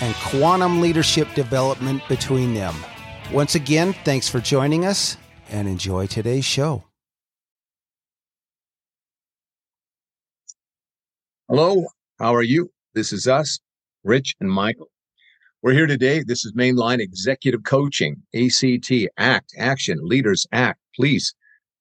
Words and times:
and 0.00 0.14
quantum 0.16 0.80
leadership 0.80 1.32
development 1.34 2.02
between 2.08 2.54
them. 2.54 2.74
Once 3.32 3.54
again, 3.54 3.92
thanks 4.04 4.28
for 4.28 4.40
joining 4.40 4.84
us 4.84 5.16
and 5.50 5.68
enjoy 5.68 6.06
today's 6.06 6.44
show. 6.44 6.84
Hello, 11.48 11.86
how 12.18 12.34
are 12.34 12.42
you? 12.42 12.70
This 12.94 13.12
is 13.12 13.28
us, 13.28 13.58
Rich 14.02 14.34
and 14.40 14.50
Maikel. 14.50 14.86
We're 15.62 15.72
here 15.72 15.86
today. 15.86 16.22
This 16.22 16.44
is 16.44 16.52
Mainline 16.52 17.00
Executive 17.00 17.64
Coaching, 17.64 18.22
ACT, 18.34 19.08
ACT, 19.16 19.54
Action, 19.58 19.98
Leaders 20.02 20.46
Act. 20.52 20.78
Please 20.94 21.34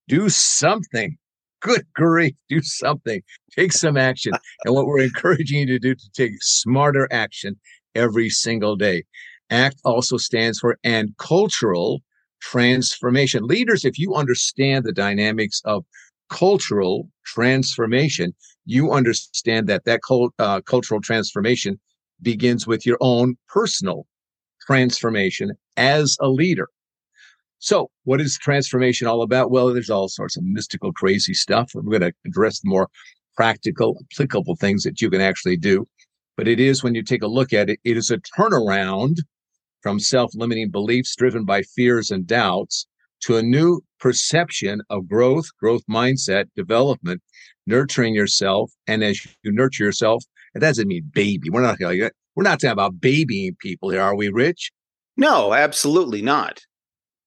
do 0.08 0.30
something. 0.30 1.18
Good 1.62 1.86
grief, 1.94 2.34
do 2.50 2.62
something. 2.62 3.22
Take 3.52 3.72
some 3.72 3.98
action. 3.98 4.34
and 4.66 4.74
what 4.74 4.86
we're 4.86 5.00
encouraging 5.04 5.60
you 5.60 5.66
to 5.66 5.80
do 5.80 5.96
to 5.96 6.10
take 6.14 6.34
smarter 6.42 7.08
action 7.12 7.60
every 7.96 8.30
single 8.30 8.76
day. 8.76 9.04
ACT 9.50 9.80
also 9.86 10.18
stands 10.18 10.60
for 10.60 10.78
and 10.84 11.16
cultural 11.18 12.02
transformation. 12.42 13.46
Leaders, 13.46 13.86
if 13.86 13.98
you 13.98 14.16
understand 14.16 14.86
the 14.86 14.92
dynamics 14.92 15.62
of 15.66 15.86
cultural 16.30 17.10
transformation, 17.26 18.34
you 18.66 18.92
understand 18.92 19.68
that 19.68 19.86
that 19.86 20.02
cult, 20.02 20.34
uh, 20.40 20.62
cultural 20.62 21.02
transformation 21.02 21.80
begins 22.22 22.66
with 22.66 22.86
your 22.86 22.98
own 23.02 23.36
personal 23.48 24.08
transformation 24.66 25.52
as 25.78 26.18
a 26.22 26.30
leader. 26.30 26.70
So, 27.60 27.90
what 28.04 28.20
is 28.20 28.38
transformation 28.38 29.08
all 29.08 29.22
about? 29.22 29.52
Well, 29.52 29.74
there's 29.74 29.90
all 29.90 30.10
sorts 30.10 30.36
of 30.36 30.44
mystical, 30.44 30.92
crazy 30.92 31.34
stuff. 31.34 31.72
We're 31.74 32.00
going 32.00 32.12
to 32.12 32.14
address 32.26 32.60
the 32.60 32.70
more 32.70 32.90
practical, 33.36 33.98
applicable 34.12 34.58
things 34.58 34.84
that 34.84 35.02
you 35.02 35.10
can 35.10 35.22
actually 35.22 35.58
do. 35.58 35.88
But 36.36 36.48
it 36.48 36.60
is, 36.60 36.84
when 36.84 36.96
you 36.96 37.04
take 37.04 37.22
a 37.22 37.28
look 37.28 37.54
at 37.54 37.70
it, 37.70 37.80
it 37.84 37.98
is 37.98 38.10
a 38.10 38.18
turnaround 38.18 39.18
from 39.82 40.00
self 40.00 40.32
limiting 40.34 40.70
beliefs 40.70 41.16
driven 41.16 41.46
by 41.46 41.62
fears 41.62 42.10
and 42.10 42.26
doubts 42.26 42.88
to 43.22 43.38
a 43.38 43.44
new 43.44 43.82
perception 44.00 44.82
of 44.90 45.08
growth, 45.08 45.46
growth 45.60 45.84
mindset, 45.90 46.46
development, 46.56 47.22
nurturing 47.68 48.14
yourself. 48.14 48.72
And 48.88 49.04
as 49.04 49.26
you 49.44 49.52
nurture 49.52 49.84
yourself, 49.84 50.24
it 50.56 50.60
doesn't 50.60 50.88
mean 50.88 51.10
baby. 51.14 51.50
We're 51.50 51.62
not 51.62 51.80
like 51.80 52.14
we're 52.36 52.44
not 52.44 52.60
talking 52.60 52.72
about 52.72 53.00
babying 53.00 53.56
people 53.60 53.90
here, 53.90 54.02
are 54.02 54.16
we, 54.16 54.30
Rich? 54.30 54.72
No, 55.18 55.54
absolutely 55.54 56.22
not. 56.22 56.62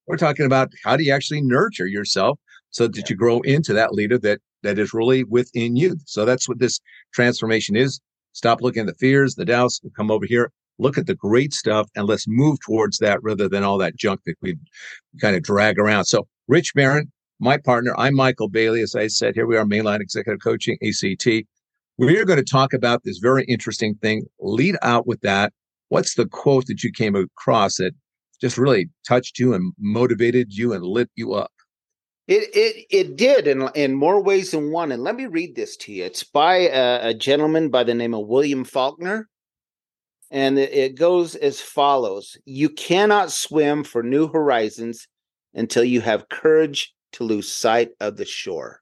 We're 0.07 0.17
talking 0.17 0.47
about 0.47 0.73
how 0.85 0.97
do 0.97 1.05
you 1.05 1.13
actually 1.13 1.43
nurture 1.43 1.87
yourself 1.87 2.39
so 2.71 2.89
that 2.89 3.09
you 3.09 3.17
grow 3.17 3.41
into 3.41 3.73
that 3.73 3.93
leader 3.93 4.19
that 4.19 4.41
that 4.63 4.79
is 4.79 4.93
really 4.93 5.25
within 5.25 5.77
you. 5.77 5.97
So 6.07 6.25
that's 6.25 6.49
what 6.49 6.59
this 6.59 6.81
transformation 7.15 7.77
is. 7.77 8.01
Stop 8.37 8.61
looking 8.61 8.81
at 8.81 8.87
the 8.87 8.95
fears, 8.95 9.35
the 9.35 9.47
doubts, 9.47 9.81
come 9.97 10.11
over 10.11 10.27
here, 10.27 10.53
look 10.79 10.99
at 10.99 11.07
the 11.07 11.15
great 11.15 11.55
stuff, 11.55 11.89
and 11.97 12.07
let's 12.07 12.27
move 12.29 12.59
towards 12.61 12.99
that 12.99 13.23
rather 13.23 13.49
than 13.49 13.65
all 13.65 13.79
that 13.79 13.97
junk 13.97 14.21
that 14.27 14.35
we 14.43 14.55
kind 15.23 15.35
of 15.35 15.43
drag 15.43 15.79
around. 15.79 16.05
So, 16.05 16.29
Rich 16.47 16.75
Baron, 16.75 17.11
my 17.41 17.57
partner, 17.57 17.95
I'm 17.97 18.15
Maikel 18.15 18.53
Bailey. 18.53 18.83
As 18.83 18.95
I 18.95 19.07
said, 19.07 19.35
here 19.35 19.47
we 19.47 19.57
are, 19.57 19.65
Mainline 19.65 20.03
Executive 20.03 20.43
Coaching, 20.45 20.77
ACT. 20.87 21.47
We're 21.97 22.27
going 22.27 22.39
to 22.39 22.45
talk 22.45 22.75
about 22.75 23.05
this 23.05 23.17
very 23.17 23.45
interesting 23.45 23.95
thing. 24.03 24.27
Lead 24.39 24.77
out 24.83 25.07
with 25.07 25.23
that. 25.23 25.55
What's 25.89 26.15
the 26.15 26.27
quote 26.27 26.67
that 26.67 26.83
you 26.83 26.93
came 26.93 27.17
across 27.17 27.77
that 27.77 27.93
just 28.39 28.59
really 28.59 28.91
touched 29.09 29.39
you 29.39 29.55
and 29.55 29.73
motivated 29.79 30.53
you 30.53 30.75
and 30.75 30.85
lit 30.85 31.09
you 31.15 31.33
up? 31.33 31.53
It 32.27 32.51
it 32.55 32.87
it 32.91 33.17
did 33.17 33.47
in 33.47 33.69
in 33.75 33.95
more 33.95 34.23
ways 34.23 34.51
than 34.51 34.73
one. 34.73 34.91
And 34.93 35.03
let 35.03 35.15
me 35.15 35.27
read 35.27 35.55
this 35.55 35.77
to 35.79 35.93
you. 35.93 36.05
It's 36.05 36.25
by 36.25 36.69
a, 36.69 37.11
a 37.11 37.15
gentleman 37.15 37.69
by 37.69 37.85
the 37.85 37.95
name 37.95 38.15
of 38.15 38.27
William 38.27 38.65
Faulkner, 38.65 39.29
and 40.31 40.59
it, 40.59 40.73
it 40.73 40.95
goes 40.97 41.37
as 41.37 41.61
follows: 41.61 42.37
You 42.45 42.69
cannot 42.69 43.31
swim 43.31 43.85
for 43.85 44.03
new 44.03 44.27
horizons 44.27 45.07
until 45.55 45.85
you 45.85 46.01
have 46.01 46.29
courage 46.29 46.93
to 47.13 47.25
lose 47.25 47.51
sight 47.51 47.91
of 48.01 48.17
the 48.17 48.27
shore. 48.27 48.81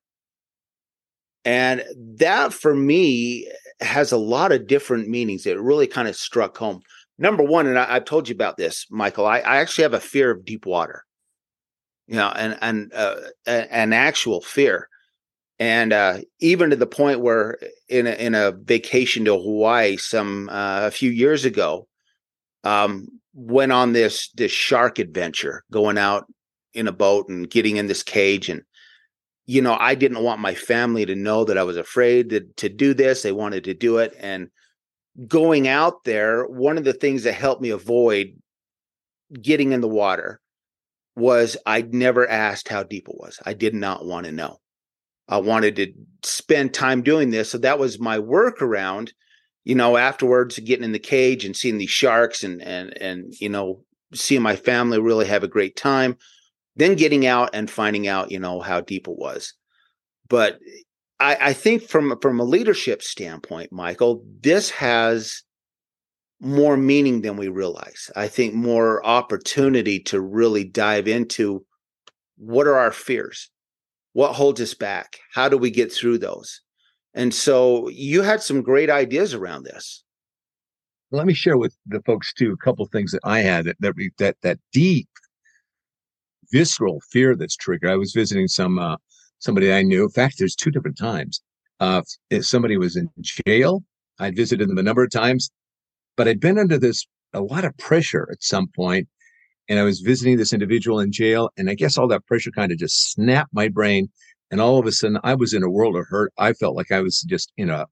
And 1.45 1.85
that 2.17 2.55
for 2.55 2.75
me 2.75 3.51
has 3.81 4.13
a 4.13 4.17
lot 4.17 4.53
of 4.53 4.67
different 4.67 5.09
meanings. 5.09 5.45
It 5.47 5.61
really 5.61 5.87
kind 5.87 6.09
of 6.09 6.17
struck 6.17 6.57
home 6.57 6.81
number 7.19 7.43
one, 7.43 7.67
and 7.67 7.79
I, 7.79 7.95
have 7.95 8.05
told 8.05 8.29
you 8.29 8.35
about 8.35 8.57
this, 8.57 8.87
Maikel. 8.91 9.27
I, 9.27 9.41
I, 9.41 9.57
actually 9.57 9.83
have 9.83 9.95
a 9.95 10.01
fear 10.01 10.31
of 10.31 10.45
deep 10.45 10.67
water. 10.67 11.05
You 12.07 12.17
know, 12.17 12.29
and 12.29 12.59
and 12.61 12.93
uh, 12.95 13.17
an 13.47 13.93
actual 13.93 14.43
fear, 14.43 14.89
and 15.59 15.93
uh, 15.93 16.19
even 16.41 16.71
to 16.71 16.77
the 16.77 16.87
point 16.87 17.21
where 17.21 17.59
in 17.89 18.07
a, 18.07 18.13
in 18.13 18.35
a 18.35 18.53
vacation 18.53 19.25
to 19.25 19.39
Hawaii 19.39 19.97
some 19.97 20.51
uh, 20.51 20.87
a 20.87 20.91
few 20.91 21.11
years 21.11 21.47
ago, 21.47 21.89
um, 22.63 23.09
went 23.33 23.73
on 23.73 23.93
this 23.95 24.29
this 24.35 24.53
shark 24.53 24.99
adventure, 24.99 25.65
going 25.71 25.97
out 25.97 26.27
in 26.75 26.89
a 26.89 26.93
boat 26.93 27.29
and 27.29 27.49
getting 27.49 27.77
in 27.77 27.87
this 27.87 28.03
cage 28.03 28.49
and 28.49 28.63
you 29.47 29.63
know 29.63 29.77
i 29.79 29.95
didn't 29.95 30.25
want 30.25 30.41
my 30.41 30.55
family 30.55 31.07
to 31.07 31.15
know 31.15 31.45
that 31.45 31.57
i 31.57 31.63
was 31.63 31.77
afraid 31.77 32.31
to, 32.31 32.41
to 32.57 32.69
do 32.69 32.93
this. 32.93 33.23
They 33.23 33.33
wanted 33.33 33.65
to 33.65 33.75
do 33.75 33.99
it. 33.99 34.15
And 34.19 34.49
going 35.29 35.69
out 35.69 36.05
there, 36.05 36.45
one 36.47 36.77
of 36.77 36.85
the 36.85 36.93
things 36.93 37.23
that 37.23 37.35
helped 37.35 37.63
me 37.63 37.71
avoid 37.71 38.35
getting 39.41 39.73
in 39.73 39.81
the 39.81 39.89
water 39.89 40.41
was 41.17 41.57
I'd 41.65 41.95
never 41.95 42.29
asked 42.29 42.69
how 42.69 42.83
deep 42.83 43.09
it 43.09 43.17
was. 43.17 43.39
I 43.45 43.55
did 43.55 43.75
not 43.75 44.05
want 44.05 44.27
to 44.27 44.33
know. 44.33 44.59
I 45.29 45.39
wanted 45.39 45.77
to 45.77 45.93
spend 46.23 46.75
time 46.75 47.03
doing 47.03 47.31
this. 47.31 47.51
So 47.51 47.59
that 47.59 47.79
was 47.79 47.99
my 47.99 48.19
workaround, 48.19 49.11
you 49.65 49.75
know, 49.75 49.97
afterwards 49.97 50.59
getting 50.59 50.85
in 50.85 50.93
the 50.93 50.99
cage 50.99 51.45
and 51.45 51.57
seeing 51.57 51.79
these 51.79 51.91
sharks 51.91 52.45
and 52.45 52.61
and 52.63 52.97
and 53.01 53.35
you 53.41 53.49
know, 53.49 53.85
seeing 54.13 54.43
my 54.43 54.57
family 54.57 55.01
really 55.01 55.27
have 55.27 55.45
a 55.45 55.49
great 55.49 55.77
time. 55.77 56.17
Then 56.77 56.97
getting 56.97 57.25
out 57.25 57.51
and 57.55 57.71
finding 57.71 58.09
out, 58.09 58.33
you 58.33 58.41
know, 58.41 58.61
how 58.61 58.81
deep 58.81 59.07
it 59.07 59.17
was. 59.17 59.55
But 60.29 60.59
I, 61.21 61.37
I 61.41 61.53
think 61.53 61.85
from 61.85 62.19
from 62.21 62.41
a 62.41 62.45
leadership 62.45 63.03
standpoint, 63.03 63.73
Maikel, 63.73 64.23
this 64.41 64.71
has 64.71 65.43
more 66.41 66.77
meaning 66.77 67.23
than 67.23 67.37
we 67.37 67.49
realize. 67.49 68.11
I 68.17 68.29
think 68.29 68.55
more 68.55 69.05
opportunity 69.07 70.01
to 70.01 70.21
really 70.21 70.65
dive 70.65 71.09
into 71.09 71.65
what 72.37 72.67
are 72.67 72.77
our 72.77 72.93
fears? 72.93 73.51
What 74.13 74.35
holds 74.35 74.61
us 74.61 74.75
back? 74.75 75.19
How 75.33 75.49
do 75.49 75.57
we 75.57 75.71
get 75.71 75.93
through 75.93 76.19
those? 76.19 76.61
And 77.15 77.33
so 77.33 77.89
you 77.89 78.23
had 78.23 78.43
some 78.43 78.63
great 78.63 78.91
ideas 78.91 79.35
around 79.35 79.65
this. 79.65 80.03
Let 81.11 81.27
me 81.27 81.35
share 81.35 81.57
with 81.57 81.77
the 81.87 82.03
folks 82.03 82.33
too 82.33 82.53
a 82.53 82.65
couple 82.65 82.85
things 82.87 83.13
that 83.13 83.21
I 83.25 83.41
had 83.41 83.67
that 83.67 83.77
that 83.81 83.95
that, 84.19 84.37
that 84.43 84.59
deep 84.73 85.09
visceral 86.51 87.01
fear 87.11 87.37
that's 87.37 87.57
triggered. 87.57 87.91
I 87.91 87.97
was 87.97 88.13
visiting 88.13 88.49
some 88.49 88.79
uh, 88.79 88.97
somebody 89.39 89.73
I 89.73 89.83
knew. 89.83 90.05
In 90.05 90.11
fact, 90.11 90.37
there's 90.39 90.57
two 90.57 90.71
different 90.71 90.99
times. 90.99 91.41
Uh, 91.81 92.03
somebody 92.41 92.77
was 92.77 92.97
in 92.97 93.09
jail, 93.21 93.85
I'd 94.19 94.37
visited 94.37 94.69
them 94.69 94.79
a 94.79 94.83
number 94.83 95.05
of 95.05 95.11
times, 95.11 95.51
but 96.17 96.29
I'd 96.29 96.41
been 96.41 96.59
under 96.59 96.79
this 96.79 97.07
a 97.33 97.41
lot 97.41 97.65
of 97.65 97.77
pressure 97.79 98.29
at 98.31 98.43
some 98.43 98.69
point, 98.75 99.09
and 99.69 99.79
I 99.79 99.83
was 99.83 100.01
visiting 100.01 100.37
this 100.37 100.53
individual 100.53 101.01
in 101.01 101.11
jail, 101.13 101.51
and 101.57 101.69
I 101.71 101.75
guess 101.75 101.99
all 101.99 102.09
that 102.09 102.27
pressure 102.27 102.51
kind 102.51 102.73
of 102.73 102.79
just 102.79 103.13
snapped 103.13 103.53
my 103.53 103.69
brain, 103.69 104.09
and 104.51 104.61
all 104.61 104.79
of 104.79 104.87
a 104.87 104.93
sudden 104.93 105.19
I 105.25 105.35
was 105.35 105.53
in 105.55 105.63
a 105.63 105.71
world 105.71 105.97
of 105.97 106.07
hurt. 106.09 106.33
I 106.39 106.53
felt 106.53 106.77
like 106.77 106.93
I 106.93 107.01
was 107.01 107.23
just 107.23 107.53
in 107.57 107.71
a 107.71 107.87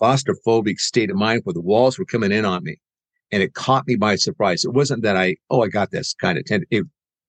claustrophobic 0.00 0.78
state 0.78 1.10
of 1.10 1.16
mind 1.16 1.42
where 1.44 1.54
the 1.54 1.60
walls 1.60 1.98
were 1.98 2.04
coming 2.04 2.32
in 2.32 2.44
on 2.44 2.64
me. 2.64 2.78
and 3.32 3.42
it 3.42 3.54
caught 3.54 3.86
me 3.86 3.96
by 3.96 4.16
surprise. 4.16 4.64
It 4.64 4.72
wasn't 4.72 5.02
that 5.02 5.16
I, 5.16 5.36
oh, 5.50 5.62
I 5.62 5.68
got 5.68 5.90
this 5.90 6.14
kind 6.14 6.38
of 6.38 6.44
tendency. 6.44 6.76
It 6.78 6.86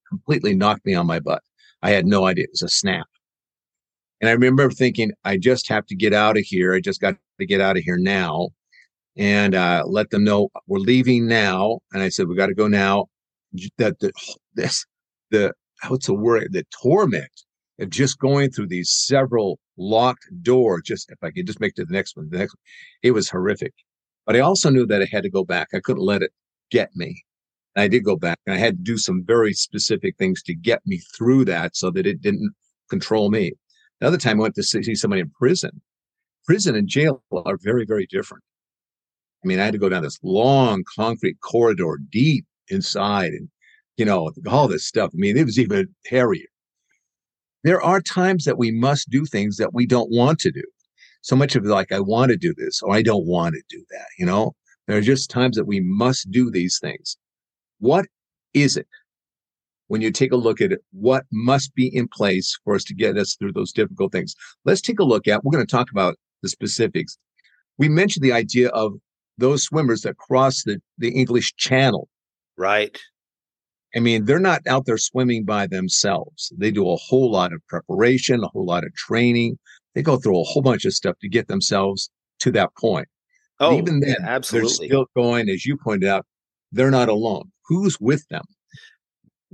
completely 0.08 0.56
knocked 0.56 0.86
me 0.86 0.94
on 0.94 1.08
my 1.08 1.20
butt. 1.20 1.42
I 1.82 1.92
had 1.92 2.06
no 2.06 2.26
idea. 2.26 2.46
It 2.46 2.52
was 2.54 2.62
a 2.62 2.70
snap. 2.70 3.08
And 4.22 4.30
I 4.30 4.34
remember 4.34 4.70
thinking, 4.72 5.12
I 5.26 5.38
just 5.38 5.68
have 5.70 5.86
to 5.88 5.96
get 5.96 6.14
out 6.14 6.38
of 6.38 6.44
here. 6.44 6.74
I 6.74 6.80
just 6.82 7.02
got 7.02 7.16
to 7.40 7.46
get 7.46 7.62
out 7.62 7.78
of 7.78 7.84
here 7.84 7.98
now 7.98 8.50
and 9.18 9.56
uh, 9.56 9.84
let 9.86 10.10
them 10.12 10.24
know 10.24 10.50
we're 10.68 10.80
leaving 10.80 11.28
now. 11.28 11.80
And 11.92 12.04
I 12.04 12.10
said, 12.10 12.28
we 12.28 12.36
got 12.36 12.48
to 12.48 12.54
go 12.54 12.68
now. 12.68 13.08
That 13.78 14.00
the, 14.00 14.12
this, 14.56 14.86
the, 15.32 15.54
what's 15.88 16.08
the 16.08 16.14
word? 16.14 16.50
The 16.52 16.66
torment 16.82 17.32
of 17.80 17.90
just 17.90 18.20
going 18.20 18.52
through 18.52 18.68
these 18.68 18.92
several 18.92 19.60
locked 19.78 20.26
doors. 20.42 20.84
Just 20.86 21.12
if 21.12 21.18
I 21.24 21.32
could 21.32 21.48
just 21.48 21.60
make 21.60 21.72
it 21.72 21.76
to 21.78 21.86
the 21.86 21.94
next 21.94 22.16
one, 22.16 22.30
the 22.30 22.38
next 22.38 22.54
one, 22.54 22.62
it 23.04 23.12
was 23.12 23.30
horrific. 23.30 23.74
But 24.26 24.36
I 24.36 24.40
also 24.40 24.70
knew 24.70 24.86
that 24.88 25.02
I 25.02 25.08
had 25.12 25.24
to 25.24 25.30
go 25.30 25.44
back. 25.44 25.70
I 25.74 25.80
couldn't 25.80 26.04
let 26.04 26.22
it 26.22 26.32
get 26.70 26.90
me. 26.96 27.24
And 27.76 27.84
I 27.84 27.88
did 27.88 28.04
go 28.04 28.16
back 28.16 28.40
and 28.46 28.56
I 28.56 28.60
had 28.60 28.78
to 28.78 28.84
do 28.84 28.98
some 28.98 29.24
very 29.26 29.54
specific 29.54 30.18
things 30.18 30.44
to 30.44 30.54
get 30.56 30.82
me 30.86 31.02
through 31.18 31.46
that 31.46 31.76
so 31.76 31.90
that 31.92 32.06
it 32.06 32.22
didn't 32.22 32.54
control 32.90 33.30
me. 33.30 33.54
Another 34.02 34.18
time 34.18 34.40
I 34.40 34.44
went 34.44 34.56
to 34.56 34.64
see 34.64 34.96
somebody 34.96 35.22
in 35.22 35.32
prison. 35.32 35.82
Prison 36.46 36.76
and 36.76 36.88
jail 36.88 37.24
are 37.34 37.58
very, 37.62 37.86
very 37.86 38.06
different. 38.08 38.44
I 39.48 39.50
mean, 39.50 39.60
I 39.62 39.66
had 39.66 39.72
to 39.76 39.80
go 39.80 39.88
down 39.88 40.04
this 40.04 40.20
long 40.24 40.84
concrete 40.94 41.40
corridor 41.40 42.00
deep 42.12 42.46
inside 42.68 43.32
and, 43.32 43.48
you 43.96 44.04
know, 44.04 44.30
all 44.46 44.68
this 44.68 44.86
stuff. 44.86 45.12
I 45.14 45.16
mean, 45.16 45.38
it 45.38 45.46
was 45.46 45.58
even 45.58 45.88
hairier. 46.06 46.48
There 47.64 47.82
are 47.82 48.02
times 48.02 48.44
that 48.44 48.58
we 48.58 48.72
must 48.72 49.10
do 49.10 49.26
things 49.26 49.56
that 49.56 49.74
we 49.74 49.86
don't 49.86 50.12
want 50.12 50.40
to 50.40 50.52
do. 50.52 50.64
So 51.22 51.38
much 51.38 51.56
of 51.56 51.64
it 51.64 51.70
like, 51.70 51.94
I 51.94 52.02
want 52.02 52.32
to 52.32 52.38
do 52.38 52.54
this 52.58 52.82
or 52.82 52.94
I 52.94 53.02
don't 53.02 53.26
want 53.26 53.56
to 53.56 53.62
do 53.70 53.86
that, 53.90 54.08
you 54.20 54.26
know? 54.26 54.54
There 54.86 54.98
are 54.98 55.02
just 55.02 55.30
times 55.30 55.56
that 55.56 55.66
we 55.66 55.80
must 55.80 56.30
do 56.30 56.52
these 56.52 56.78
things. 56.82 57.16
What 57.80 58.06
is 58.54 58.76
it 58.76 58.88
when 59.88 60.02
you 60.02 60.12
take 60.12 60.34
a 60.34 60.38
look 60.38 60.60
at 60.60 60.74
it, 60.74 60.82
what 60.92 61.24
must 61.32 61.74
be 61.74 61.88
in 61.88 62.10
place 62.10 62.60
for 62.66 62.76
us 62.76 62.84
to 62.84 62.94
get 62.94 63.18
us 63.18 63.36
through 63.36 63.54
those 63.54 63.72
difficult 63.72 64.12
things. 64.12 64.36
Let's 64.66 64.82
take 64.82 65.00
a 65.00 65.06
look 65.06 65.26
at, 65.26 65.46
we're 65.46 65.54
going 65.54 65.66
to 65.66 65.72
talk 65.72 65.90
about 65.90 66.16
the 66.44 66.50
specifics. 66.50 67.18
We 67.78 67.88
mentioned 67.88 68.26
the 68.26 68.34
idea 68.34 68.68
of 68.70 68.96
those 69.38 69.64
swimmers 69.64 70.02
that 70.02 70.18
cross 70.18 70.64
the, 70.64 70.82
the 70.98 71.10
English 71.10 71.56
Channel. 71.56 72.08
Right. 72.58 72.98
I 73.96 74.00
mean, 74.00 74.26
they're 74.26 74.40
not 74.40 74.62
out 74.68 74.86
there 74.86 74.98
swimming 74.98 75.46
by 75.46 75.68
themselves. 75.68 76.52
They 76.58 76.72
do 76.72 76.90
a 76.90 76.96
whole 76.96 77.32
lot 77.32 77.54
of 77.54 77.66
preparation, 77.68 78.44
a 78.44 78.48
whole 78.48 78.66
lot 78.66 78.84
of 78.84 78.94
training. 78.96 79.58
They 79.96 80.02
go 80.02 80.18
through 80.18 80.40
a 80.40 80.44
whole 80.44 80.62
bunch 80.62 80.86
of 80.86 80.94
stuff 80.94 81.18
to 81.22 81.30
get 81.30 81.48
themselves 81.48 82.10
to 82.40 82.52
that 82.52 82.76
point. 82.76 83.08
Oh, 83.60 83.78
even 83.78 84.02
then, 84.02 84.18
absolutely. 84.24 84.88
they're 84.88 84.88
still 84.88 85.06
going, 85.16 85.50
as 85.50 85.66
you 85.66 85.78
pointed 85.78 86.08
out, 86.08 86.26
they're 86.72 86.92
not 86.92 87.10
alone. 87.10 87.52
Who's 87.66 88.00
with 88.00 88.28
them? 88.28 88.44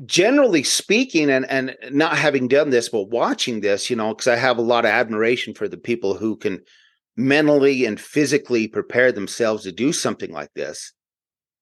generally 0.06 0.64
speaking 0.64 1.30
and 1.30 1.46
and 1.50 1.76
not 1.92 2.18
having 2.18 2.48
done 2.48 2.72
this 2.72 2.90
but 2.90 3.10
watching 3.10 3.62
this 3.62 3.90
you 3.90 3.96
know 3.96 4.10
because 4.10 4.28
i 4.28 4.36
have 4.36 4.58
a 4.58 4.62
lot 4.62 4.86
of 4.86 4.90
admiration 4.90 5.54
for 5.54 5.68
the 5.68 5.78
people 5.78 6.16
who 6.16 6.36
can 6.36 6.60
mentally 7.16 7.86
and 7.86 8.00
physically 8.00 8.68
prepare 8.68 9.12
themselves 9.12 9.64
to 9.64 9.72
do 9.72 9.94
something 9.94 10.32
like 10.32 10.54
this. 10.56 10.94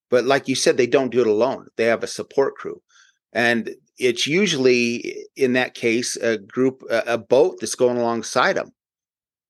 But 0.09 0.25
like 0.25 0.47
you 0.47 0.55
said 0.55 0.77
they 0.77 0.87
don't 0.87 1.11
do 1.11 1.21
it 1.21 1.27
alone. 1.27 1.67
They 1.77 1.85
have 1.85 2.03
a 2.03 2.07
support 2.07 2.55
crew. 2.55 2.81
And 3.33 3.71
it's 3.97 4.27
usually 4.27 5.25
in 5.35 5.53
that 5.53 5.73
case 5.73 6.15
a 6.17 6.37
group 6.37 6.83
a 6.89 7.17
boat 7.17 7.57
that's 7.59 7.75
going 7.75 7.97
alongside 7.97 8.53
them 8.53 8.71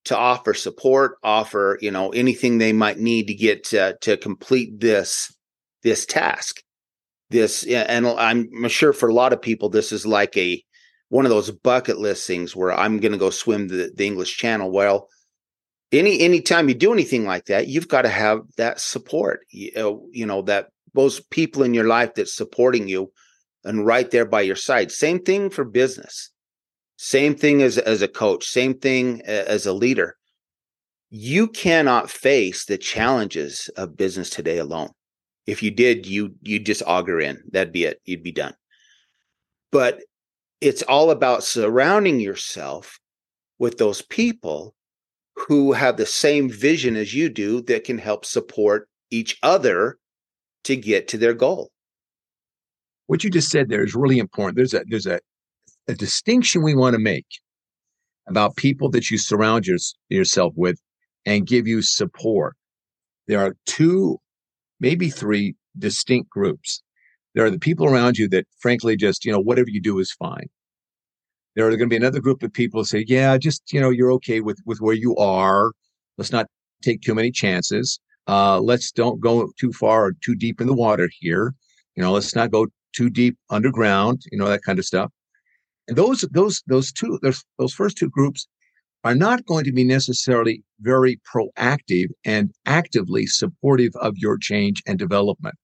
to 0.05 0.17
offer 0.17 0.53
support 0.53 1.17
offer 1.23 1.77
you 1.81 1.91
know 1.91 2.09
anything 2.09 2.57
they 2.57 2.73
might 2.73 2.97
need 2.97 3.27
to 3.27 3.33
get 3.33 3.73
uh, 3.73 3.93
to 4.01 4.17
complete 4.17 4.79
this 4.79 5.35
this 5.83 6.05
task. 6.05 6.61
This 7.29 7.65
and 7.65 8.05
i'm 8.05 8.67
sure 8.67 8.93
for 8.93 9.07
a 9.07 9.13
lot 9.13 9.31
of 9.31 9.41
people 9.41 9.69
this 9.69 9.91
is 9.91 10.05
like 10.05 10.35
a 10.35 10.61
one 11.09 11.25
of 11.25 11.31
those 11.31 11.49
bucket 11.49 11.97
list 11.97 12.27
things 12.27 12.55
where 12.55 12.73
i'm 12.73 12.99
going 12.99 13.13
to 13.13 13.17
go 13.17 13.29
swim 13.29 13.67
the, 13.69 13.91
the 13.95 14.05
english 14.05 14.37
channel. 14.37 14.69
Well 14.69 15.07
any 15.91 16.19
anytime 16.21 16.69
you 16.69 16.75
do 16.75 16.93
anything 16.93 17.25
like 17.25 17.45
that 17.45 17.67
you've 17.67 17.87
got 17.87 18.03
to 18.03 18.09
have 18.09 18.41
that 18.57 18.79
support 18.79 19.41
you 19.49 19.71
uh, 19.75 19.79
know, 19.79 20.07
you 20.11 20.25
know 20.25 20.41
that 20.41 20.67
those 20.93 21.19
people 21.31 21.63
in 21.63 21.73
your 21.73 21.87
life 21.87 22.13
that's 22.15 22.35
supporting 22.35 22.87
you 22.87 23.11
and 23.63 23.85
right 23.85 24.11
there 24.11 24.25
by 24.25 24.41
your 24.41 24.55
side 24.55 24.91
same 24.91 25.19
thing 25.19 25.49
for 25.49 25.63
business 25.63 26.31
same 26.97 27.35
thing 27.35 27.61
as 27.61 27.77
as 27.77 28.01
a 28.01 28.07
coach 28.07 28.45
same 28.45 28.73
thing 28.73 29.21
as 29.23 29.65
a 29.65 29.73
leader 29.73 30.15
you 31.09 31.47
cannot 31.47 32.09
face 32.09 32.65
the 32.65 32.77
challenges 32.77 33.69
of 33.75 33.97
business 33.97 34.29
today 34.29 34.57
alone 34.57 34.89
if 35.47 35.63
you 35.63 35.71
did, 35.71 36.05
you 36.05 36.35
you 36.41 36.59
just 36.59 36.83
auger 36.85 37.19
in. 37.19 37.41
That'd 37.51 37.73
be 37.73 37.85
it. 37.85 37.99
You'd 38.05 38.23
be 38.23 38.31
done. 38.31 38.53
But 39.71 40.01
it's 40.59 40.83
all 40.83 41.11
about 41.11 41.43
surrounding 41.43 42.19
yourself 42.19 42.99
with 43.57 43.77
those 43.77 44.01
people 44.01 44.75
who 45.35 45.73
have 45.73 45.97
the 45.97 46.05
same 46.05 46.49
vision 46.49 46.95
as 46.95 47.13
you 47.13 47.29
do 47.29 47.61
that 47.63 47.83
can 47.83 47.97
help 47.97 48.25
support 48.25 48.87
each 49.09 49.37
other 49.43 49.97
to 50.63 50.75
get 50.75 51.07
to 51.09 51.17
their 51.17 51.33
goal. 51.33 51.71
What 53.07 53.23
you 53.23 53.29
just 53.29 53.49
said 53.49 53.69
there 53.69 53.83
is 53.83 53.95
really 53.95 54.19
important. 54.19 54.55
There's 54.55 54.73
a 54.73 54.83
there's 54.87 55.07
a, 55.07 55.19
a 55.87 55.95
distinction 55.95 56.61
we 56.61 56.75
want 56.75 56.93
to 56.93 56.99
make 56.99 57.25
about 58.27 58.55
people 58.55 58.89
that 58.91 59.09
you 59.09 59.17
surround 59.17 59.67
your, 59.67 59.77
yourself 60.09 60.53
with 60.55 60.79
and 61.25 61.47
give 61.47 61.67
you 61.67 61.81
support. 61.81 62.55
There 63.27 63.39
are 63.39 63.55
two 63.65 64.19
maybe 64.79 65.09
three 65.09 65.55
distinct 65.77 66.29
groups. 66.29 66.81
There 67.33 67.45
are 67.45 67.51
the 67.51 67.59
people 67.59 67.85
around 67.85 68.17
you 68.17 68.27
that, 68.29 68.45
frankly, 68.59 68.97
just, 68.97 69.23
you 69.23 69.31
know, 69.31 69.39
whatever 69.39 69.69
you 69.69 69.81
do 69.81 69.99
is 69.99 70.11
fine. 70.11 70.49
There 71.55 71.65
are 71.65 71.69
going 71.69 71.79
to 71.79 71.87
be 71.87 71.97
another 71.97 72.21
group 72.21 72.43
of 72.43 72.53
people 72.53 72.81
who 72.81 72.85
say, 72.85 73.05
yeah, 73.07 73.37
just, 73.37 73.73
you 73.73 73.81
know, 73.81 73.89
you're 73.89 74.11
okay 74.13 74.39
with, 74.39 74.59
with 74.65 74.79
where 74.79 74.95
you 74.95 75.15
are. 75.17 75.71
Let's 76.17 76.31
not 76.31 76.47
take 76.81 77.01
too 77.01 77.15
many 77.15 77.31
chances. 77.31 77.99
Uh, 78.27 78.59
let's 78.59 78.91
don't 78.91 79.19
go 79.19 79.51
too 79.59 79.73
far 79.73 80.05
or 80.05 80.13
too 80.23 80.35
deep 80.35 80.61
in 80.61 80.67
the 80.67 80.73
water 80.73 81.09
here. 81.19 81.53
You 81.95 82.03
know, 82.03 82.11
let's 82.13 82.35
not 82.35 82.51
go 82.51 82.67
too 82.93 83.09
deep 83.09 83.37
underground, 83.49 84.21
you 84.31 84.37
know, 84.37 84.47
that 84.47 84.63
kind 84.63 84.79
of 84.79 84.85
stuff. 84.85 85.11
And 85.87 85.97
those, 85.97 86.21
those, 86.31 86.63
those 86.67 86.91
two, 86.91 87.19
those, 87.21 87.43
those 87.57 87.73
first 87.73 87.97
two 87.97 88.09
groups 88.09 88.47
are 89.03 89.15
not 89.15 89.45
going 89.45 89.65
to 89.65 89.71
be 89.71 89.83
necessarily 89.83 90.63
very 90.81 91.19
proactive 91.33 92.07
and 92.23 92.51
actively 92.65 93.25
supportive 93.25 93.93
of 93.95 94.15
your 94.17 94.37
change 94.37 94.83
and 94.85 94.99
development. 94.99 95.55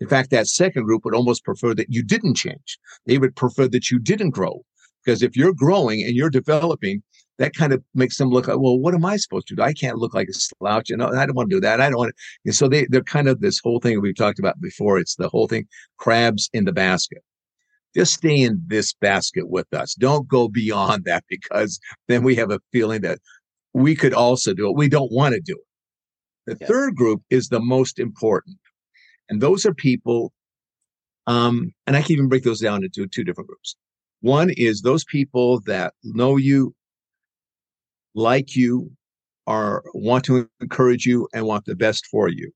In 0.00 0.08
fact, 0.08 0.30
that 0.30 0.46
second 0.46 0.84
group 0.84 1.04
would 1.04 1.14
almost 1.14 1.44
prefer 1.44 1.74
that 1.74 1.90
you 1.90 2.02
didn't 2.04 2.34
change. 2.34 2.78
They 3.06 3.18
would 3.18 3.34
prefer 3.34 3.66
that 3.68 3.90
you 3.90 3.98
didn't 3.98 4.30
grow. 4.30 4.64
Because 5.04 5.22
if 5.22 5.36
you're 5.36 5.52
growing 5.52 6.02
and 6.02 6.14
you're 6.14 6.30
developing, 6.30 7.02
that 7.38 7.54
kind 7.54 7.72
of 7.72 7.82
makes 7.94 8.16
them 8.16 8.30
look 8.30 8.46
like, 8.46 8.58
well, 8.58 8.78
what 8.78 8.94
am 8.94 9.04
I 9.04 9.16
supposed 9.16 9.48
to 9.48 9.56
do? 9.56 9.62
I 9.62 9.72
can't 9.72 9.98
look 9.98 10.14
like 10.14 10.28
a 10.28 10.32
slouch. 10.32 10.88
You 10.88 10.96
know, 10.96 11.08
I 11.08 11.26
don't 11.26 11.34
want 11.34 11.50
to 11.50 11.56
do 11.56 11.60
that. 11.60 11.80
I 11.80 11.90
don't 11.90 11.98
want 11.98 12.14
to. 12.16 12.22
And 12.46 12.54
so 12.54 12.68
they, 12.68 12.86
they're 12.88 13.02
kind 13.02 13.28
of 13.28 13.40
this 13.40 13.60
whole 13.62 13.80
thing 13.80 14.00
we've 14.00 14.16
talked 14.16 14.38
about 14.38 14.60
before. 14.60 14.98
It's 14.98 15.16
the 15.16 15.28
whole 15.28 15.48
thing 15.48 15.66
crabs 15.98 16.48
in 16.52 16.64
the 16.64 16.72
basket 16.72 17.22
just 17.94 18.14
stay 18.14 18.40
in 18.40 18.60
this 18.66 18.92
basket 18.92 19.48
with 19.48 19.72
us. 19.72 19.94
Don't 19.94 20.28
go 20.28 20.48
beyond 20.48 21.04
that 21.04 21.24
because 21.28 21.78
then 22.08 22.22
we 22.22 22.34
have 22.36 22.50
a 22.50 22.60
feeling 22.72 23.02
that 23.02 23.18
we 23.72 23.94
could 23.94 24.14
also 24.14 24.54
do 24.54 24.68
it. 24.68 24.76
We 24.76 24.88
don't 24.88 25.12
want 25.12 25.34
to 25.34 25.40
do 25.40 25.54
it. 25.54 26.58
The 26.58 26.66
third 26.66 26.94
group 26.94 27.22
is 27.30 27.48
the 27.48 27.60
most 27.60 27.98
important. 27.98 28.58
And 29.30 29.40
those 29.40 29.64
are 29.64 29.72
people, 29.72 30.32
um, 31.26 31.72
and 31.86 31.96
I 31.96 32.02
can 32.02 32.12
even 32.12 32.28
break 32.28 32.44
those 32.44 32.60
down 32.60 32.84
into 32.84 33.06
two 33.06 33.24
different 33.24 33.48
groups. 33.48 33.76
One 34.24 34.50
is 34.56 34.80
those 34.80 35.04
people 35.04 35.60
that 35.66 35.92
know 36.02 36.36
you, 36.36 36.74
like 38.14 38.56
you, 38.56 38.90
are 39.46 39.82
want 39.92 40.24
to 40.24 40.48
encourage 40.62 41.04
you 41.04 41.28
and 41.34 41.44
want 41.44 41.66
the 41.66 41.76
best 41.76 42.06
for 42.06 42.28
you. 42.28 42.50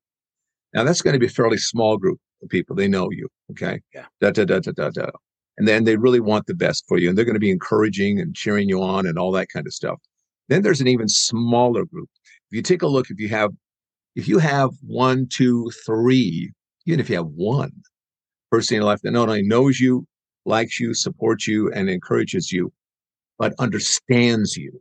Now 0.73 0.85
that's 0.85 1.03
going 1.03 1.13
to 1.13 1.21
be 1.21 1.27
a 1.27 1.31
fairly 1.31 1.59
small 1.59 1.99
group 1.99 2.19
of 2.43 2.49
people. 2.49 2.75
They 2.75 2.89
know 2.89 3.11
you. 3.11 3.29
Okay. 3.51 3.81
Yeah. 3.95 4.07
Da, 4.23 4.31
da, 4.31 4.47
da, 4.47 4.61
da, 4.61 4.73
da, 4.73 4.89
da 4.89 5.11
and 5.59 5.67
then 5.67 5.85
they 5.85 5.97
really 5.97 6.21
want 6.21 6.47
the 6.47 6.55
best 6.55 6.85
for 6.89 6.97
you 6.97 7.09
and 7.09 7.19
they're 7.19 7.25
going 7.25 7.35
to 7.35 7.41
be 7.41 7.51
encouraging 7.51 8.19
and 8.21 8.35
cheering 8.35 8.69
you 8.69 8.81
on 8.81 9.07
and 9.07 9.19
all 9.19 9.33
that 9.33 9.49
kind 9.53 9.67
of 9.67 9.75
stuff 9.75 9.99
then 10.49 10.63
there's 10.63 10.81
an 10.81 10.89
even 10.89 11.09
smaller 11.09 11.85
group 11.85 12.09
if 12.51 12.57
you 12.57 12.63
take 12.63 12.83
a 12.83 12.87
look 12.87 13.11
if 13.11 13.19
you 13.19 13.29
have 13.29 13.51
if 14.15 14.29
you 14.29 14.39
have 14.39 14.71
one 14.87 15.27
two 15.29 15.71
three 15.85 16.51
even 16.87 17.01
if 17.01 17.11
you 17.11 17.17
have 17.17 17.27
one 17.27 17.73
person 18.51 18.77
in 18.77 18.81
your 18.81 18.87
life 18.87 19.01
that 19.03 19.11
not 19.11 19.29
only 19.29 19.43
knows 19.43 19.79
you 19.79 20.07
likes 20.49 20.81
you 20.81 20.95
supports 20.95 21.47
you 21.47 21.71
and 21.73 21.88
encourages 21.88 22.50
you 22.50 22.73
but 23.38 23.55
understands 23.59 24.57
you 24.57 24.81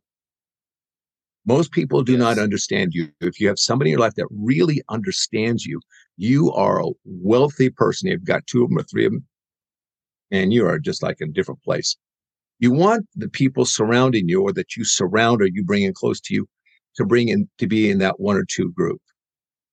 most 1.46 1.72
people 1.72 2.04
do 2.04 2.12
yes. 2.12 2.20
not 2.20 2.38
understand 2.38 2.94
you. 2.94 3.08
If 3.22 3.40
you 3.40 3.48
have 3.48 3.58
somebody 3.58 3.90
in 3.90 3.94
your 3.94 4.02
life 4.02 4.16
that 4.16 4.28
really 4.30 4.82
understands 4.90 5.66
you, 5.66 5.80
you 6.18 6.52
are 6.52 6.82
a 6.82 6.92
wealthy 7.06 7.70
person. 7.70 8.10
You've 8.10 8.26
got 8.26 8.46
two 8.48 8.64
of 8.64 8.70
them 8.70 8.80
or 8.80 8.84
three 8.84 9.06
of 9.06 9.14
them 9.14 9.26
and 10.32 10.54
you 10.54 10.66
are 10.66 10.80
just 10.80 11.04
like 11.04 11.22
in 11.22 11.30
a 11.30 11.34
different 11.34 11.64
place. 11.64 11.96
You 12.60 12.72
want 12.72 13.08
the 13.16 13.30
people 13.30 13.66
surrounding 13.66 14.28
you 14.28 14.42
or 14.42 14.52
that 14.54 14.76
you 14.76 14.84
surround 14.84 15.42
or 15.42 15.48
you 15.48 15.64
bring 15.64 15.84
in 15.84 15.94
close 15.94 16.20
to 16.22 16.34
you 16.34 16.48
to 16.96 17.06
bring 17.06 17.30
in 17.30 17.48
to 17.60 17.68
be 17.68 17.90
in 17.90 18.00
that 18.00 18.20
one 18.20 18.36
or 18.36 18.46
two 18.46 18.72
group, 18.72 19.00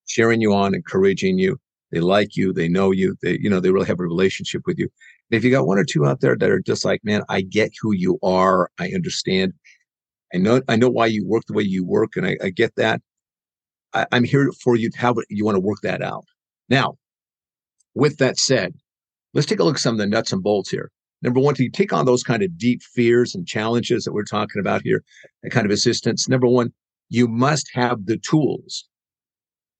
cheering 0.06 0.40
you 0.40 0.52
on, 0.54 0.74
encouraging 0.74 1.38
you. 1.38 1.58
they 1.90 2.00
like 2.00 2.36
you, 2.36 2.52
they 2.52 2.68
know 2.68 2.90
you, 2.90 3.16
they, 3.22 3.38
you 3.40 3.48
know, 3.48 3.60
they 3.60 3.70
really 3.70 3.86
have 3.86 4.00
a 4.00 4.02
relationship 4.02 4.62
with 4.66 4.78
you. 4.78 4.88
And 5.30 5.38
if 5.38 5.44
you 5.44 5.50
got 5.50 5.66
one 5.66 5.78
or 5.78 5.84
two 5.84 6.06
out 6.06 6.20
there 6.20 6.36
that 6.36 6.50
are 6.50 6.60
just 6.60 6.84
like, 6.84 7.00
man, 7.04 7.22
I 7.28 7.40
get 7.40 7.72
who 7.80 7.92
you 7.92 8.18
are, 8.22 8.70
I 8.78 8.90
understand, 8.94 9.54
I 10.34 10.38
know, 10.38 10.60
I 10.68 10.76
know 10.76 10.90
why 10.90 11.06
you 11.06 11.26
work 11.26 11.44
the 11.46 11.54
way 11.54 11.62
you 11.62 11.84
work, 11.84 12.16
and 12.16 12.26
I, 12.26 12.36
I 12.42 12.50
get 12.50 12.74
that. 12.76 13.00
I, 13.92 14.06
I'm 14.12 14.24
here 14.24 14.50
for 14.62 14.76
you. 14.76 14.90
How 14.96 15.14
you 15.30 15.44
want 15.44 15.56
to 15.56 15.60
work 15.60 15.78
that 15.82 16.02
out? 16.02 16.24
Now, 16.68 16.96
with 17.94 18.18
that 18.18 18.38
said, 18.38 18.74
let's 19.32 19.46
take 19.46 19.60
a 19.60 19.64
look 19.64 19.76
at 19.76 19.80
some 19.80 19.94
of 19.94 19.98
the 19.98 20.06
nuts 20.06 20.32
and 20.32 20.42
bolts 20.42 20.70
here. 20.70 20.90
Number 21.22 21.40
one, 21.40 21.54
to 21.54 21.70
take 21.70 21.92
on 21.92 22.04
those 22.04 22.22
kind 22.22 22.42
of 22.42 22.58
deep 22.58 22.82
fears 22.82 23.34
and 23.34 23.46
challenges 23.46 24.04
that 24.04 24.12
we're 24.12 24.24
talking 24.24 24.60
about 24.60 24.82
here, 24.82 25.02
that 25.42 25.50
kind 25.50 25.64
of 25.64 25.72
assistance. 25.72 26.28
Number 26.28 26.46
one, 26.46 26.72
you 27.08 27.28
must 27.28 27.70
have 27.72 28.04
the 28.04 28.18
tools. 28.18 28.86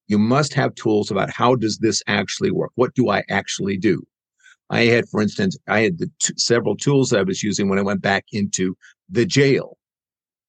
You 0.07 0.19
must 0.19 0.55
have 0.55 0.75
tools 0.75 1.11
about 1.11 1.31
how 1.31 1.55
does 1.55 1.79
this 1.79 2.03
actually 2.07 2.51
work? 2.51 2.71
What 2.77 2.95
do 2.95 3.11
I 3.11 3.25
actually 3.29 3.77
do? 3.77 4.03
I 4.75 4.87
had, 4.87 5.09
for 5.09 5.23
instance, 5.23 5.57
I 5.69 5.83
had 5.83 5.99
the 5.99 6.11
t- 6.21 6.35
several 6.37 6.77
tools 6.77 7.13
I 7.13 7.23
was 7.23 7.45
using 7.45 7.69
when 7.69 7.79
I 7.79 7.83
went 7.83 8.03
back 8.03 8.25
into 8.33 8.77
the 9.09 9.25
jail. 9.25 9.79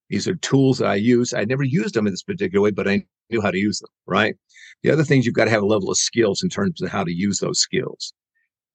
These 0.09 0.27
are 0.27 0.33
tools 0.37 0.79
that 0.79 0.87
I 0.87 0.95
use. 0.95 1.31
I 1.31 1.45
never 1.45 1.61
used 1.61 1.93
them 1.93 2.07
in 2.07 2.13
this 2.13 2.23
particular 2.23 2.63
way, 2.63 2.71
but 2.71 2.87
I 2.87 3.05
knew 3.29 3.39
how 3.39 3.51
to 3.51 3.59
use 3.59 3.77
them, 3.79 3.89
right? 4.07 4.35
The 4.81 4.89
other 4.89 5.03
things 5.03 5.25
you've 5.27 5.35
got 5.35 5.45
to 5.45 5.51
have 5.51 5.61
a 5.61 5.67
level 5.67 5.91
of 5.91 5.97
skills 5.97 6.41
in 6.41 6.49
terms 6.49 6.81
of 6.81 6.89
how 6.89 7.03
to 7.03 7.13
use 7.13 7.37
those 7.37 7.59
skills. 7.59 8.13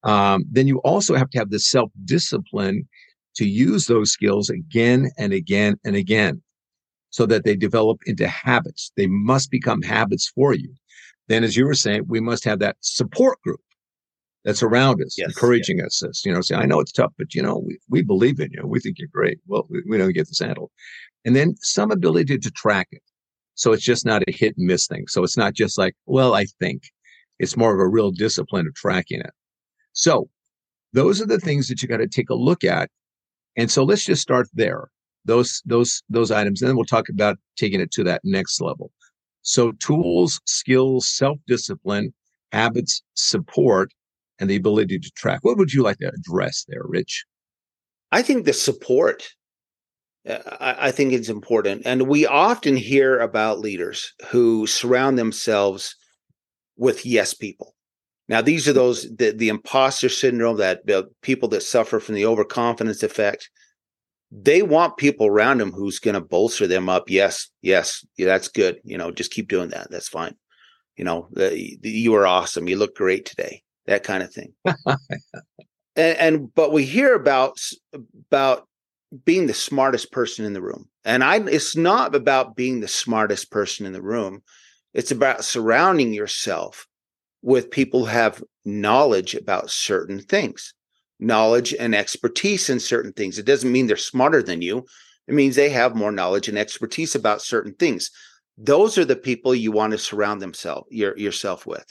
Um, 0.05 0.45
then 0.49 0.69
you 0.69 0.79
also 0.79 1.17
have 1.17 1.31
to 1.31 1.39
have 1.39 1.51
the 1.51 1.59
self 1.59 1.91
discipline 2.05 2.89
to 3.35 3.45
use 3.45 3.89
those 3.89 4.13
skills 4.13 4.51
again 4.51 5.11
and 5.19 5.33
again 5.33 5.81
and 5.85 5.97
again 5.97 6.43
so 7.11 7.27
that 7.27 7.43
they 7.43 7.57
develop 7.57 7.99
into 8.07 8.29
habits. 8.29 8.93
They 8.97 9.09
must 9.09 9.51
become 9.51 9.83
habits 9.83 10.29
for 10.29 10.55
you. 10.55 10.73
Then, 11.27 11.43
as 11.43 11.57
you 11.57 11.67
were 11.67 11.75
saying, 11.75 12.05
we 12.07 12.21
must 12.21 12.45
have 12.45 12.61
that 12.61 12.77
support 12.81 13.41
group 13.43 13.61
that's 14.45 14.63
around 14.63 15.03
us, 15.03 15.17
yes, 15.19 15.29
encouraging 15.29 15.79
yes. 15.79 16.03
us. 16.03 16.25
You 16.25 16.33
know, 16.33 16.41
say, 16.41 16.55
I 16.55 16.67
know 16.67 16.81
it's 16.81 16.93
tough, 16.93 17.13
but 17.19 17.35
you 17.35 17.43
know, 17.43 17.59
we, 17.59 17.79
we 17.89 18.03
believe 18.03 18.41
in 18.41 18.51
you. 18.53 18.67
We 18.67 18.81
think 18.81 18.99
you're 18.99 19.09
great. 19.13 19.39
Well, 19.47 19.67
we, 19.69 19.83
we 19.89 19.99
don't 19.99 20.13
get 20.13 20.29
this 20.29 20.39
handled. 20.39 20.71
And 21.25 21.37
then 21.37 21.55
some 21.61 21.91
ability 21.91 22.39
to 22.39 22.51
track 22.51 22.89
it. 22.93 23.03
So 23.55 23.73
it's 23.73 23.85
just 23.85 24.07
not 24.07 24.23
a 24.27 24.33
hit 24.33 24.57
and 24.57 24.67
miss 24.67 24.87
thing. 24.87 25.05
So 25.09 25.23
it's 25.23 25.37
not 25.37 25.53
just 25.53 25.77
like, 25.77 25.95
well, 26.07 26.35
I 26.35 26.47
think 26.59 26.85
it's 27.39 27.57
more 27.57 27.75
of 27.75 27.81
a 27.81 27.87
real 27.87 28.11
discipline 28.11 28.67
of 28.67 28.75
tracking 28.75 29.21
it. 29.21 29.33
So 29.93 30.31
those 30.95 31.21
are 31.21 31.27
the 31.27 31.39
things 31.39 31.69
that 31.69 31.83
you 31.83 31.89
got 31.89 31.99
to 31.99 32.09
take 32.09 32.31
a 32.31 32.35
look 32.35 32.65
at. 32.65 32.89
And 33.57 33.71
so 33.71 33.85
let's 33.85 34.05
just 34.05 34.23
start 34.23 34.49
there. 34.55 34.89
Those, 35.27 35.63
those, 35.67 36.03
those 36.09 36.31
items. 36.31 36.63
And 36.63 36.69
then 36.69 36.77
we'll 36.77 36.87
talk 36.87 37.11
about 37.11 37.37
taking 37.57 37.81
it 37.81 37.91
to 37.93 38.05
that 38.05 38.23
next 38.25 38.63
level. 38.63 38.91
So 39.43 39.73
tools, 39.73 40.41
skills, 40.47 41.09
self-discipline, 41.09 42.15
habits, 42.53 43.03
support, 43.15 43.93
and 44.41 44.51
the 44.51 44.57
ability 44.57 44.99
to 44.99 45.11
track. 45.13 45.41
What 45.43 45.59
would 45.59 45.73
you 45.73 45.83
like 45.83 45.99
to 45.99 46.09
address 46.09 46.65
there, 46.67 46.83
Rich? 46.85 47.25
I 48.11 48.23
think 48.23 48.45
the 48.45 48.53
support 48.53 49.29
uh, 50.29 50.39
I 50.61 50.91
think 50.91 51.13
it's 51.13 51.29
important. 51.29 51.83
And 51.87 52.03
we 52.03 52.27
often 52.27 52.77
hear 52.77 53.19
about 53.19 53.61
leaders 53.61 54.13
who 54.29 54.67
surround 54.67 55.19
themselves 55.19 55.97
with 56.77 57.07
yes 57.07 57.33
people. 57.35 57.75
Now, 58.29 58.41
these 58.43 58.69
are 58.69 58.73
those 58.73 59.11
the, 59.17 59.33
the 59.33 59.49
imposter 59.49 60.09
syndrome 60.09 60.59
that 60.59 60.83
people 61.23 61.49
that 61.49 61.63
suffer 61.63 61.99
from 62.01 62.15
the 62.15 62.27
overconfidence 62.27 63.03
effect. 63.03 63.51
They 64.31 64.63
want 64.63 64.99
people 64.99 65.27
around 65.27 65.59
them 65.59 65.73
who's 65.73 65.99
going 65.99 66.15
to 66.15 66.21
bolster 66.21 66.69
them 66.69 66.89
up. 66.89 67.11
Yes, 67.11 67.49
yes, 67.63 68.05
yeah, 68.17 68.27
that's 68.27 68.47
good. 68.47 68.79
You 68.85 68.97
know, 68.97 69.11
just 69.11 69.33
keep 69.33 69.49
doing 69.49 69.71
that. 69.71 69.91
That's 69.91 70.09
fine. 70.09 70.37
You 70.97 71.05
know, 71.05 71.29
the, 71.33 71.79
the, 71.81 71.91
you 71.91 72.15
are 72.15 72.27
awesome. 72.27 72.69
You 72.69 72.77
look 72.77 72.95
great 72.95 73.25
today. 73.25 73.63
That 73.87 74.03
kind 74.03 74.23
of 74.23 74.33
thing. 74.33 74.53
and, 75.97 76.19
and 76.19 76.55
but 76.55 76.73
we 76.73 76.85
hear 76.85 77.15
about 77.15 77.59
about 78.31 78.67
being 79.25 79.47
the 79.47 79.55
smartest 79.55 80.13
person 80.13 80.45
in 80.45 80.53
the 80.53 80.63
room. 80.63 80.89
And 81.05 81.25
I 81.25 81.37
it's 81.37 81.77
not 81.77 82.15
about 82.15 82.57
being 82.57 82.81
the 82.81 82.89
smartest 82.89 83.51
person 83.51 83.87
in 83.87 83.93
the 83.93 84.03
room. 84.03 84.43
It's 84.95 85.11
about 85.11 85.45
surrounding 85.45 86.13
yourself 86.13 86.87
with 87.43 87.71
people 87.71 88.01
who 88.01 88.07
have 88.07 88.43
knowledge 88.65 89.35
about 89.35 89.71
certain 89.71 90.21
things, 90.21 90.75
knowledge 91.19 91.75
and 91.79 91.95
expertise 91.95 92.69
in 92.69 92.81
certain 92.81 93.13
things. 93.13 93.39
It 93.39 93.47
doesn't 93.47 93.71
mean 93.73 93.87
they're 93.87 93.97
smarter 93.97 94.43
than 94.43 94.63
you. 94.63 94.85
It 95.27 95.35
means 95.35 95.57
they 95.57 95.71
have 95.71 95.95
more 95.95 96.13
knowledge 96.13 96.49
and 96.49 96.59
expertise 96.59 97.15
about 97.15 97.41
certain 97.41 97.75
things. 97.75 98.11
Those 98.59 98.99
are 98.99 99.05
the 99.05 99.17
people 99.17 99.55
you 99.55 99.73
want 99.73 99.93
to 99.93 99.99
surround 99.99 100.43
themselves 100.43 100.89
your, 100.91 101.17
yourself 101.17 101.67
with. 101.67 101.87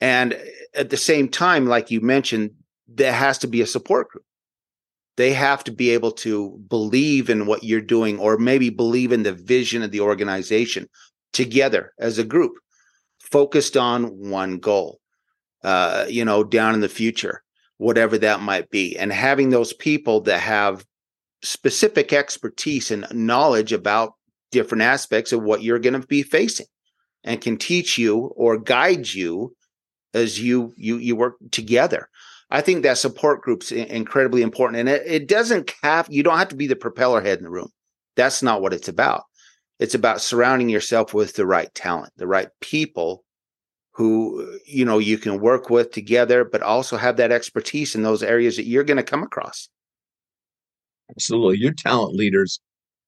And 0.00 0.38
at 0.74 0.90
the 0.90 0.96
same 0.96 1.28
time, 1.28 1.66
like 1.66 1.90
you 1.90 2.00
mentioned, 2.00 2.50
there 2.86 3.12
has 3.12 3.38
to 3.38 3.46
be 3.46 3.60
a 3.60 3.66
support 3.66 4.08
group. 4.10 4.24
They 5.16 5.32
have 5.32 5.64
to 5.64 5.72
be 5.72 5.90
able 5.90 6.12
to 6.12 6.58
believe 6.68 7.30
in 7.30 7.46
what 7.46 7.64
you're 7.64 7.80
doing 7.80 8.18
or 8.18 8.36
maybe 8.36 8.68
believe 8.68 9.12
in 9.12 9.22
the 9.22 9.32
vision 9.32 9.82
of 9.82 9.90
the 9.90 10.00
organization 10.00 10.88
together 11.32 11.92
as 11.98 12.18
a 12.18 12.24
group 12.24 12.52
focused 13.20 13.76
on 13.76 14.04
one 14.30 14.58
goal 14.58 15.00
uh, 15.64 16.06
you 16.08 16.24
know 16.24 16.44
down 16.44 16.74
in 16.74 16.80
the 16.80 16.88
future 16.88 17.42
whatever 17.78 18.18
that 18.18 18.40
might 18.40 18.70
be. 18.70 18.96
And 18.96 19.12
having 19.12 19.50
those 19.50 19.72
people 19.72 20.20
that 20.22 20.40
have 20.40 20.84
specific 21.42 22.12
expertise 22.12 22.90
and 22.90 23.06
knowledge 23.12 23.72
about 23.72 24.14
different 24.50 24.82
aspects 24.82 25.32
of 25.32 25.42
what 25.42 25.62
you're 25.62 25.78
going 25.78 26.00
to 26.00 26.06
be 26.06 26.22
facing 26.22 26.66
and 27.24 27.40
can 27.40 27.56
teach 27.56 27.98
you 27.98 28.32
or 28.36 28.58
guide 28.58 29.12
you 29.12 29.54
as 30.16 30.40
you 30.40 30.72
you 30.76 30.96
you 30.96 31.14
work 31.14 31.36
together 31.50 32.08
I 32.50 32.60
think 32.60 32.82
that 32.82 32.98
support 32.98 33.42
group's 33.42 33.72
incredibly 33.72 34.42
important. 34.42 34.78
And 34.80 34.88
it, 34.88 35.02
it 35.04 35.28
doesn't 35.28 35.72
have, 35.82 36.06
you 36.10 36.22
don't 36.22 36.38
have 36.38 36.48
to 36.48 36.56
be 36.56 36.66
the 36.66 36.76
propeller 36.76 37.20
head 37.20 37.38
in 37.38 37.44
the 37.44 37.50
room. 37.50 37.70
That's 38.14 38.42
not 38.42 38.62
what 38.62 38.72
it's 38.72 38.88
about. 38.88 39.24
It's 39.78 39.94
about 39.94 40.20
surrounding 40.20 40.68
yourself 40.68 41.12
with 41.12 41.34
the 41.34 41.46
right 41.46 41.72
talent, 41.74 42.12
the 42.16 42.26
right 42.26 42.48
people 42.60 43.24
who, 43.92 44.58
you 44.64 44.84
know, 44.84 44.98
you 44.98 45.18
can 45.18 45.40
work 45.40 45.70
with 45.70 45.90
together, 45.90 46.44
but 46.44 46.62
also 46.62 46.96
have 46.96 47.16
that 47.16 47.32
expertise 47.32 47.94
in 47.94 48.02
those 48.02 48.22
areas 48.22 48.56
that 48.56 48.66
you're 48.66 48.84
going 48.84 48.96
to 48.96 49.02
come 49.02 49.22
across. 49.22 49.68
Absolutely. 51.10 51.58
Your 51.58 51.72
talent 51.72 52.14
leaders 52.14 52.60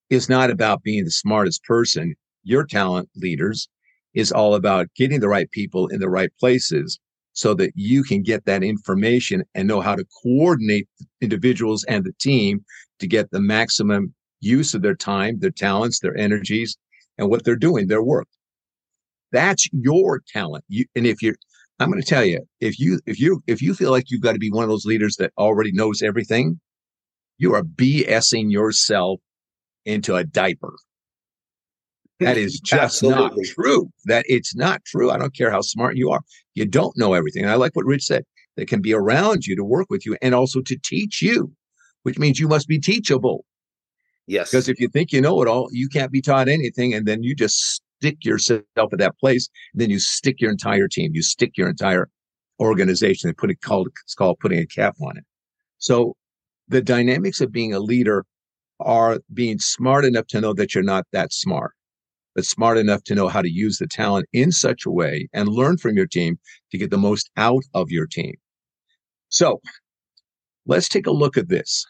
is 0.09 0.29
not 0.29 0.49
about 0.49 0.83
being 0.83 1.05
the 1.05 1.11
smartest 1.11 1.63
person. 1.63 2.15
Your 2.43 2.65
talent 2.65 3.09
leaders 3.15 3.69
is 4.13 4.31
all 4.31 4.55
about 4.55 4.87
getting 4.95 5.19
the 5.19 5.29
right 5.29 5.49
people 5.51 5.87
in 5.87 5.99
the 5.99 6.09
right 6.09 6.31
places 6.39 6.99
so 7.33 7.53
that 7.53 7.71
you 7.75 8.03
can 8.03 8.21
get 8.21 8.45
that 8.45 8.63
information 8.63 9.43
and 9.55 9.67
know 9.67 9.81
how 9.81 9.95
to 9.95 10.05
coordinate 10.23 10.87
individuals 11.21 11.85
and 11.85 12.03
the 12.03 12.13
team 12.19 12.63
to 12.99 13.07
get 13.07 13.31
the 13.31 13.39
maximum 13.39 14.13
use 14.41 14.73
of 14.73 14.81
their 14.81 14.95
time, 14.95 15.39
their 15.39 15.51
talents, 15.51 15.99
their 15.99 16.17
energies, 16.17 16.77
and 17.17 17.29
what 17.29 17.43
they're 17.43 17.55
doing, 17.55 17.87
their 17.87 18.03
work. 18.03 18.27
That's 19.31 19.67
your 19.71 20.21
talent. 20.27 20.65
You, 20.67 20.85
and 20.95 21.05
if 21.05 21.21
you're, 21.21 21.35
I'm 21.79 21.91
going 21.91 22.01
to 22.01 22.07
tell 22.07 22.25
you, 22.25 22.41
if 22.59 22.79
you, 22.79 22.99
if 23.05 23.19
you, 23.19 23.41
if 23.47 23.61
you 23.61 23.73
feel 23.73 23.91
like 23.91 24.05
you've 24.09 24.21
got 24.21 24.33
to 24.33 24.39
be 24.39 24.51
one 24.51 24.63
of 24.63 24.69
those 24.69 24.85
leaders 24.85 25.15
that 25.17 25.31
already 25.37 25.71
knows 25.71 26.01
everything, 26.01 26.59
you 27.37 27.53
are 27.53 27.63
BSing 27.63 28.51
yourself 28.51 29.21
into 29.85 30.15
a 30.15 30.23
diaper. 30.23 30.73
That 32.19 32.37
is 32.37 32.59
just 32.63 33.01
not 33.03 33.33
true. 33.45 33.91
That 34.05 34.25
it's 34.27 34.55
not 34.55 34.83
true. 34.85 35.11
I 35.11 35.17
don't 35.17 35.35
care 35.35 35.51
how 35.51 35.61
smart 35.61 35.97
you 35.97 36.11
are. 36.11 36.21
You 36.55 36.65
don't 36.65 36.97
know 36.97 37.13
everything. 37.13 37.43
And 37.43 37.51
I 37.51 37.55
like 37.55 37.75
what 37.75 37.85
Rich 37.85 38.03
said. 38.03 38.23
They 38.57 38.65
can 38.65 38.81
be 38.81 38.93
around 38.93 39.45
you 39.45 39.55
to 39.55 39.63
work 39.63 39.87
with 39.89 40.05
you 40.05 40.17
and 40.21 40.35
also 40.35 40.61
to 40.61 40.77
teach 40.83 41.21
you, 41.21 41.51
which 42.03 42.19
means 42.19 42.39
you 42.39 42.47
must 42.47 42.67
be 42.67 42.79
teachable. 42.79 43.45
Yes. 44.27 44.51
Because 44.51 44.67
if 44.67 44.79
you 44.79 44.89
think 44.89 45.11
you 45.11 45.21
know 45.21 45.41
it 45.41 45.47
all, 45.47 45.69
you 45.71 45.87
can't 45.87 46.11
be 46.11 46.21
taught 46.21 46.49
anything. 46.49 46.93
And 46.93 47.07
then 47.07 47.23
you 47.23 47.35
just 47.35 47.81
stick 47.99 48.23
yourself 48.23 48.63
at 48.77 48.99
that 48.99 49.17
place. 49.17 49.49
then 49.73 49.89
you 49.89 49.99
stick 49.99 50.41
your 50.41 50.51
entire 50.51 50.87
team. 50.87 51.11
You 51.13 51.21
stick 51.21 51.57
your 51.57 51.69
entire 51.69 52.09
organization 52.59 53.29
and 53.29 53.37
put 53.37 53.49
it 53.49 53.61
called, 53.61 53.87
it's 54.03 54.13
called 54.13 54.39
putting 54.39 54.59
a 54.59 54.65
cap 54.65 54.95
on 55.01 55.17
it. 55.17 55.23
So 55.77 56.15
the 56.67 56.81
dynamics 56.81 57.39
of 57.39 57.51
being 57.51 57.73
a 57.73 57.79
leader 57.79 58.25
are 58.81 59.19
being 59.33 59.59
smart 59.59 60.05
enough 60.05 60.27
to 60.27 60.41
know 60.41 60.53
that 60.53 60.75
you're 60.75 60.83
not 60.83 61.05
that 61.11 61.33
smart 61.33 61.73
but 62.39 62.45
smart 62.45 62.77
enough 62.77 63.03
to 63.03 63.13
know 63.13 63.27
how 63.27 63.41
to 63.41 63.51
use 63.51 63.79
the 63.79 63.85
talent 63.85 64.25
in 64.31 64.49
such 64.49 64.85
a 64.85 64.89
way 64.89 65.27
and 65.33 65.49
learn 65.49 65.77
from 65.77 65.97
your 65.97 66.07
team 66.07 66.39
to 66.71 66.77
get 66.77 66.89
the 66.89 66.97
most 66.97 67.29
out 67.35 67.65
of 67.73 67.91
your 67.91 68.07
team. 68.07 68.33
So 69.27 69.59
let's 70.65 70.87
take 70.87 71.05
a 71.05 71.11
look 71.11 71.35
at 71.35 71.49
this. 71.49 71.85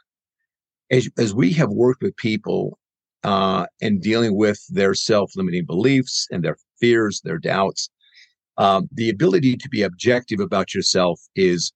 As, 0.89 1.07
as 1.19 1.35
we 1.35 1.53
have 1.53 1.69
worked 1.69 2.01
with 2.01 2.15
people 2.15 2.79
uh, 3.23 3.67
and 3.79 4.01
dealing 4.01 4.35
with 4.35 4.59
their 4.69 4.95
self 4.95 5.31
limiting 5.35 5.65
beliefs 5.65 6.27
and 6.31 6.43
their 6.43 6.57
fears, 6.79 7.21
their 7.23 7.37
doubts, 7.37 7.91
um, 8.57 8.89
the 8.91 9.11
ability 9.11 9.55
to 9.55 9.69
be 9.69 9.83
objective 9.83 10.39
about 10.39 10.73
yourself 10.73 11.21
is 11.35 11.71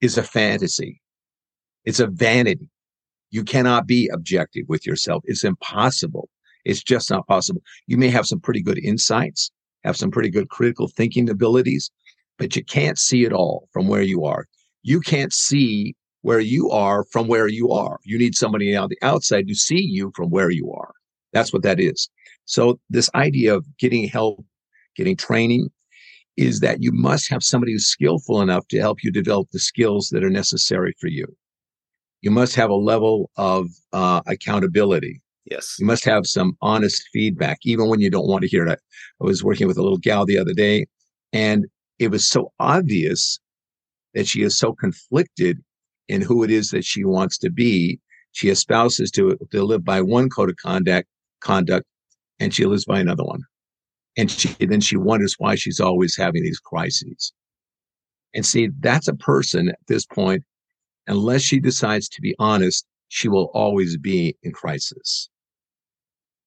is 0.00 0.18
a 0.18 0.24
fantasy. 0.24 1.00
It's 1.84 2.00
a 2.00 2.08
vanity. 2.08 2.68
You 3.30 3.44
cannot 3.44 3.86
be 3.86 4.10
objective 4.12 4.64
with 4.66 4.88
yourself. 4.88 5.22
It's 5.24 5.44
impossible. 5.44 6.28
It's 6.64 6.82
just 6.82 7.10
not 7.10 7.26
possible. 7.26 7.62
You 7.86 7.96
may 7.96 8.08
have 8.08 8.26
some 8.26 8.40
pretty 8.40 8.62
good 8.62 8.78
insights, 8.78 9.50
have 9.84 9.96
some 9.96 10.10
pretty 10.10 10.30
good 10.30 10.48
critical 10.48 10.88
thinking 10.88 11.28
abilities, 11.28 11.90
but 12.38 12.56
you 12.56 12.64
can't 12.64 12.98
see 12.98 13.24
it 13.24 13.32
all 13.32 13.68
from 13.72 13.88
where 13.88 14.02
you 14.02 14.24
are. 14.24 14.46
You 14.82 15.00
can't 15.00 15.32
see 15.32 15.94
where 16.22 16.40
you 16.40 16.70
are 16.70 17.04
from 17.04 17.28
where 17.28 17.48
you 17.48 17.70
are. 17.70 17.98
You 18.04 18.18
need 18.18 18.34
somebody 18.34 18.74
on 18.76 18.88
the 18.88 18.98
outside 19.02 19.48
to 19.48 19.54
see 19.54 19.80
you 19.80 20.12
from 20.14 20.30
where 20.30 20.50
you 20.50 20.72
are. 20.72 20.92
That's 21.32 21.52
what 21.52 21.62
that 21.62 21.80
is. 21.80 22.08
So 22.44 22.80
this 22.90 23.10
idea 23.14 23.54
of 23.54 23.66
getting 23.78 24.08
help, 24.08 24.44
getting 24.96 25.16
training 25.16 25.70
is 26.36 26.60
that 26.60 26.82
you 26.82 26.92
must 26.92 27.28
have 27.30 27.42
somebody 27.42 27.72
who's 27.72 27.86
skillful 27.86 28.40
enough 28.40 28.66
to 28.68 28.78
help 28.78 29.02
you 29.02 29.10
develop 29.10 29.48
the 29.52 29.58
skills 29.58 30.08
that 30.12 30.24
are 30.24 30.30
necessary 30.30 30.94
for 31.00 31.08
you. 31.08 31.26
You 32.22 32.30
must 32.30 32.54
have 32.54 32.70
a 32.70 32.74
level 32.74 33.30
of 33.36 33.68
uh, 33.92 34.22
accountability. 34.26 35.20
Yes. 35.50 35.76
You 35.78 35.86
must 35.86 36.04
have 36.04 36.26
some 36.26 36.56
honest 36.60 37.08
feedback, 37.12 37.58
even 37.62 37.88
when 37.88 38.00
you 38.00 38.10
don't 38.10 38.28
want 38.28 38.42
to 38.42 38.48
hear 38.48 38.66
it. 38.66 38.80
I 39.20 39.24
was 39.24 39.42
working 39.42 39.66
with 39.66 39.78
a 39.78 39.82
little 39.82 39.98
gal 39.98 40.26
the 40.26 40.38
other 40.38 40.52
day, 40.52 40.86
and 41.32 41.66
it 41.98 42.10
was 42.10 42.26
so 42.26 42.52
obvious 42.58 43.38
that 44.14 44.26
she 44.26 44.42
is 44.42 44.58
so 44.58 44.72
conflicted 44.72 45.58
in 46.08 46.22
who 46.22 46.42
it 46.42 46.50
is 46.50 46.70
that 46.70 46.84
she 46.84 47.04
wants 47.04 47.38
to 47.38 47.50
be. 47.50 48.00
She 48.32 48.50
espouses 48.50 49.10
to, 49.12 49.38
to 49.50 49.64
live 49.64 49.84
by 49.84 50.02
one 50.02 50.28
code 50.28 50.50
of 50.50 50.56
conduct, 50.56 51.08
conduct, 51.40 51.86
and 52.38 52.54
she 52.54 52.66
lives 52.66 52.84
by 52.84 53.00
another 53.00 53.24
one. 53.24 53.42
And 54.16 54.30
she, 54.30 54.48
then 54.60 54.80
she 54.80 54.96
wonders 54.96 55.34
why 55.38 55.54
she's 55.54 55.80
always 55.80 56.16
having 56.16 56.42
these 56.42 56.60
crises. 56.60 57.32
And 58.34 58.44
see, 58.44 58.68
that's 58.80 59.08
a 59.08 59.14
person 59.14 59.70
at 59.70 59.78
this 59.86 60.04
point, 60.06 60.44
unless 61.06 61.42
she 61.42 61.58
decides 61.58 62.08
to 62.10 62.20
be 62.20 62.34
honest, 62.38 62.86
she 63.08 63.28
will 63.28 63.50
always 63.54 63.96
be 63.96 64.36
in 64.42 64.52
crisis. 64.52 65.30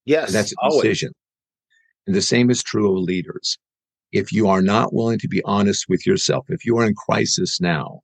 Yes. 0.04 0.28
And 0.28 0.34
that's 0.34 0.52
a 0.52 0.70
decision. 0.70 1.12
And 2.06 2.16
the 2.16 2.22
same 2.22 2.50
is 2.50 2.62
true 2.62 2.96
of 2.96 3.02
leaders. 3.02 3.58
If 4.10 4.32
you 4.32 4.48
are 4.48 4.62
not 4.62 4.92
willing 4.92 5.18
to 5.20 5.28
be 5.28 5.42
honest 5.44 5.86
with 5.88 6.06
yourself, 6.06 6.44
if 6.48 6.66
you 6.66 6.76
are 6.78 6.86
in 6.86 6.94
crisis 6.94 7.60
now 7.60 8.00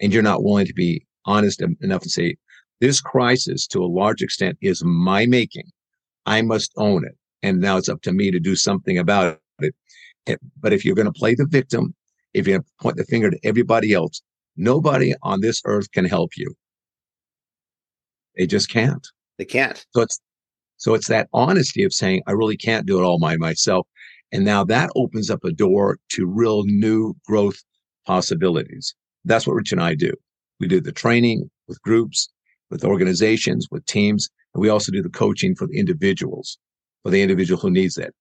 and 0.00 0.12
you're 0.12 0.22
not 0.22 0.44
willing 0.44 0.66
to 0.66 0.74
be 0.74 1.06
honest 1.24 1.62
enough 1.80 2.02
to 2.02 2.10
say, 2.10 2.36
this 2.80 3.00
crisis 3.00 3.66
to 3.68 3.82
a 3.82 3.86
large 3.86 4.22
extent 4.22 4.56
is 4.60 4.82
my 4.84 5.26
making. 5.26 5.70
I 6.26 6.42
must 6.42 6.72
own 6.76 7.04
it. 7.04 7.16
And 7.42 7.60
now 7.60 7.76
it's 7.76 7.88
up 7.88 8.02
to 8.02 8.12
me 8.12 8.30
to 8.30 8.40
do 8.40 8.56
something 8.56 8.98
about 8.98 9.38
it. 9.60 9.74
Eh, 10.26 10.36
but 10.60 10.72
if 10.72 10.84
you're 10.84 10.94
going 10.94 11.06
to 11.06 11.12
play 11.12 11.34
the 11.34 11.46
victim, 11.46 11.94
if 12.34 12.46
you're 12.46 12.58
going 12.58 12.64
to 12.64 12.82
point 12.82 12.96
the 12.96 13.04
finger 13.04 13.30
to 13.30 13.38
everybody 13.42 13.92
else, 13.92 14.22
nobody 14.56 15.14
on 15.22 15.40
this 15.40 15.62
earth 15.64 15.90
can 15.92 16.04
help 16.04 16.30
you. 16.36 16.54
They 18.36 18.46
just 18.46 18.70
can't. 18.70 19.06
They 19.38 19.44
can't. 19.44 19.84
So 19.90 20.02
it's 20.02 20.20
so 20.80 20.94
it's 20.94 21.08
that 21.08 21.28
honesty 21.34 21.82
of 21.82 21.92
saying, 21.92 22.22
I 22.26 22.32
really 22.32 22.56
can't 22.56 22.86
do 22.86 22.98
it 22.98 23.04
all 23.04 23.18
by 23.18 23.36
myself. 23.36 23.86
And 24.32 24.46
now 24.46 24.64
that 24.64 24.88
opens 24.96 25.28
up 25.28 25.44
a 25.44 25.52
door 25.52 25.98
to 26.12 26.26
real 26.26 26.62
new 26.64 27.14
growth 27.26 27.62
possibilities. 28.06 28.94
That's 29.26 29.46
what 29.46 29.56
Rich 29.56 29.72
and 29.72 29.82
I 29.82 29.94
do. 29.94 30.10
We 30.58 30.68
do 30.68 30.80
the 30.80 30.90
training 30.90 31.50
with 31.68 31.82
groups, 31.82 32.30
with 32.70 32.82
organizations, 32.82 33.68
with 33.70 33.84
teams, 33.84 34.30
and 34.54 34.62
we 34.62 34.70
also 34.70 34.90
do 34.90 35.02
the 35.02 35.10
coaching 35.10 35.54
for 35.54 35.66
the 35.66 35.78
individuals, 35.78 36.56
for 37.02 37.10
the 37.10 37.20
individual 37.20 37.60
who 37.60 37.70
needs 37.70 37.98
it. 37.98 38.14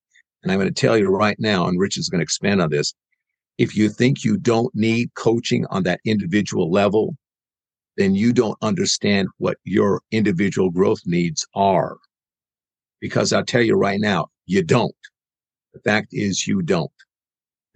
And 0.43 0.51
I'm 0.51 0.59
going 0.59 0.73
to 0.73 0.81
tell 0.81 0.97
you 0.97 1.07
right 1.07 1.39
now, 1.39 1.65
and 1.65 1.79
Rich 1.79 1.97
is 1.97 2.09
going 2.09 2.19
to 2.19 2.23
expand 2.23 2.61
on 2.61 2.71
this. 2.71 2.93
If 3.57 3.77
you 3.77 3.87
think 3.87 4.25
you 4.25 4.35
don't 4.35 4.75
need 4.75 5.13
coaching 5.15 5.65
on 5.69 5.83
that 5.83 6.01
individual 6.03 6.69
level, 6.69 7.15
then 7.95 8.15
you 8.15 8.33
don't 8.33 8.57
understand 8.61 9.29
what 9.37 9.55
your 9.63 10.01
individual 10.11 10.71
growth 10.71 10.99
needs 11.05 11.47
are. 11.55 11.95
Because 12.99 13.31
I'll 13.33 13.45
tell 13.45 13.61
you 13.61 13.75
right 13.75 13.99
now, 13.99 14.27
you 14.45 14.63
don't. 14.63 14.95
The 15.73 15.79
fact 15.79 16.09
is, 16.11 16.47
you 16.47 16.61
don't. 16.61 16.91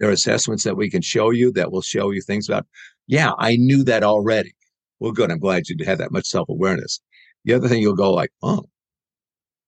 There 0.00 0.08
are 0.08 0.12
assessments 0.12 0.64
that 0.64 0.76
we 0.76 0.90
can 0.90 1.02
show 1.02 1.30
you 1.30 1.52
that 1.52 1.70
will 1.70 1.82
show 1.82 2.10
you 2.10 2.20
things 2.20 2.48
about, 2.48 2.66
yeah, 3.06 3.32
I 3.38 3.56
knew 3.56 3.84
that 3.84 4.02
already. 4.02 4.54
Well, 5.00 5.12
good. 5.12 5.30
I'm 5.30 5.38
glad 5.38 5.68
you 5.68 5.76
had 5.84 5.98
that 5.98 6.12
much 6.12 6.26
self 6.26 6.48
awareness. 6.48 7.00
The 7.44 7.54
other 7.54 7.68
thing 7.68 7.80
you'll 7.80 7.94
go 7.94 8.12
like, 8.12 8.32
oh, 8.42 8.64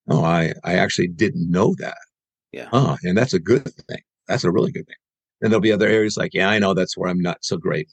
oh, 0.08 0.24
I, 0.24 0.52
I 0.64 0.74
actually 0.74 1.08
didn't 1.08 1.50
know 1.50 1.74
that. 1.78 1.98
Yeah. 2.52 2.68
Oh, 2.72 2.96
and 3.02 3.16
that's 3.16 3.34
a 3.34 3.38
good 3.38 3.64
thing. 3.88 4.02
That's 4.28 4.44
a 4.44 4.50
really 4.50 4.72
good 4.72 4.86
thing. 4.86 4.96
Then 5.40 5.50
there'll 5.50 5.60
be 5.60 5.72
other 5.72 5.88
areas 5.88 6.16
like, 6.16 6.32
yeah, 6.34 6.48
I 6.48 6.58
know 6.58 6.74
that's 6.74 6.96
where 6.96 7.10
I'm 7.10 7.20
not 7.20 7.44
so 7.44 7.56
great. 7.56 7.88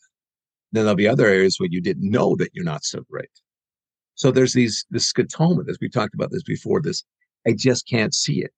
Then 0.71 0.83
there'll 0.83 0.95
be 0.95 1.07
other 1.07 1.27
areas 1.27 1.59
where 1.59 1.69
you 1.69 1.81
didn't 1.81 2.09
know 2.09 2.35
that 2.37 2.49
you're 2.53 2.65
not 2.65 2.83
so 2.83 3.01
great. 3.09 3.29
So 4.15 4.31
there's 4.31 4.53
these, 4.53 4.85
this 4.89 5.11
scotoma, 5.11 5.67
as 5.69 5.77
we 5.81 5.89
talked 5.89 6.15
about 6.15 6.31
this 6.31 6.43
before, 6.43 6.81
this, 6.81 7.03
I 7.47 7.53
just 7.53 7.87
can't 7.87 8.13
see 8.13 8.41
it. 8.41 8.51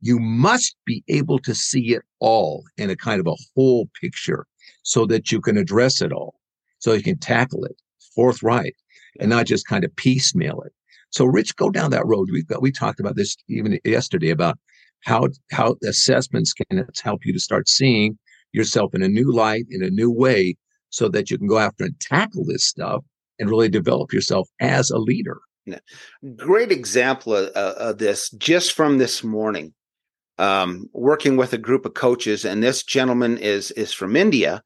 You 0.00 0.18
must 0.18 0.76
be 0.84 1.02
able 1.08 1.38
to 1.40 1.54
see 1.54 1.94
it 1.94 2.02
all 2.20 2.64
in 2.76 2.90
a 2.90 2.96
kind 2.96 3.20
of 3.20 3.26
a 3.26 3.36
whole 3.54 3.88
picture 4.00 4.46
so 4.82 5.06
that 5.06 5.32
you 5.32 5.40
can 5.40 5.56
address 5.56 6.00
it 6.00 6.12
all, 6.12 6.34
so 6.78 6.92
you 6.92 7.02
can 7.02 7.18
tackle 7.18 7.64
it 7.64 7.76
forthright 8.14 8.74
and 9.20 9.30
not 9.30 9.46
just 9.46 9.66
kind 9.66 9.84
of 9.84 9.94
piecemeal 9.96 10.60
it. 10.62 10.72
So, 11.10 11.24
Rich, 11.24 11.56
go 11.56 11.70
down 11.70 11.90
that 11.90 12.06
road. 12.06 12.28
We 12.30 12.42
got 12.42 12.62
we 12.62 12.70
talked 12.70 13.00
about 13.00 13.16
this 13.16 13.36
even 13.48 13.78
yesterday 13.84 14.30
about 14.30 14.58
how 15.04 15.28
how 15.50 15.76
assessments 15.84 16.52
can 16.52 16.86
help 17.02 17.24
you 17.24 17.32
to 17.32 17.40
start 17.40 17.68
seeing 17.68 18.18
yourself 18.52 18.94
in 18.94 19.02
a 19.02 19.08
new 19.08 19.32
light, 19.32 19.64
in 19.70 19.82
a 19.82 19.90
new 19.90 20.10
way, 20.10 20.56
so 20.90 21.08
that 21.08 21.30
you 21.30 21.38
can 21.38 21.46
go 21.46 21.58
after 21.58 21.84
and 21.84 21.98
tackle 22.00 22.44
this 22.44 22.64
stuff 22.64 23.04
and 23.38 23.50
really 23.50 23.68
develop 23.68 24.12
yourself 24.12 24.48
as 24.60 24.90
a 24.90 24.98
leader. 24.98 25.38
Great 26.36 26.72
example 26.72 27.34
of, 27.34 27.48
of, 27.48 27.98
this 27.98 28.30
just 28.30 28.72
from 28.72 28.98
this 28.98 29.22
morning. 29.22 29.74
Um, 30.38 30.88
working 30.92 31.36
with 31.36 31.52
a 31.52 31.58
group 31.58 31.84
of 31.84 31.94
coaches, 31.94 32.44
and 32.44 32.62
this 32.62 32.84
gentleman 32.84 33.38
is 33.38 33.72
is 33.72 33.92
from 33.92 34.14
India, 34.14 34.62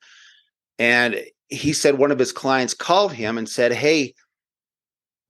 and 0.79 1.23
he 1.49 1.73
said 1.73 1.97
one 1.97 2.11
of 2.11 2.19
his 2.19 2.33
clients 2.33 2.75
called 2.75 3.15
him 3.15 3.39
and 3.39 3.49
said, 3.49 3.73
"Hey, 3.73 4.13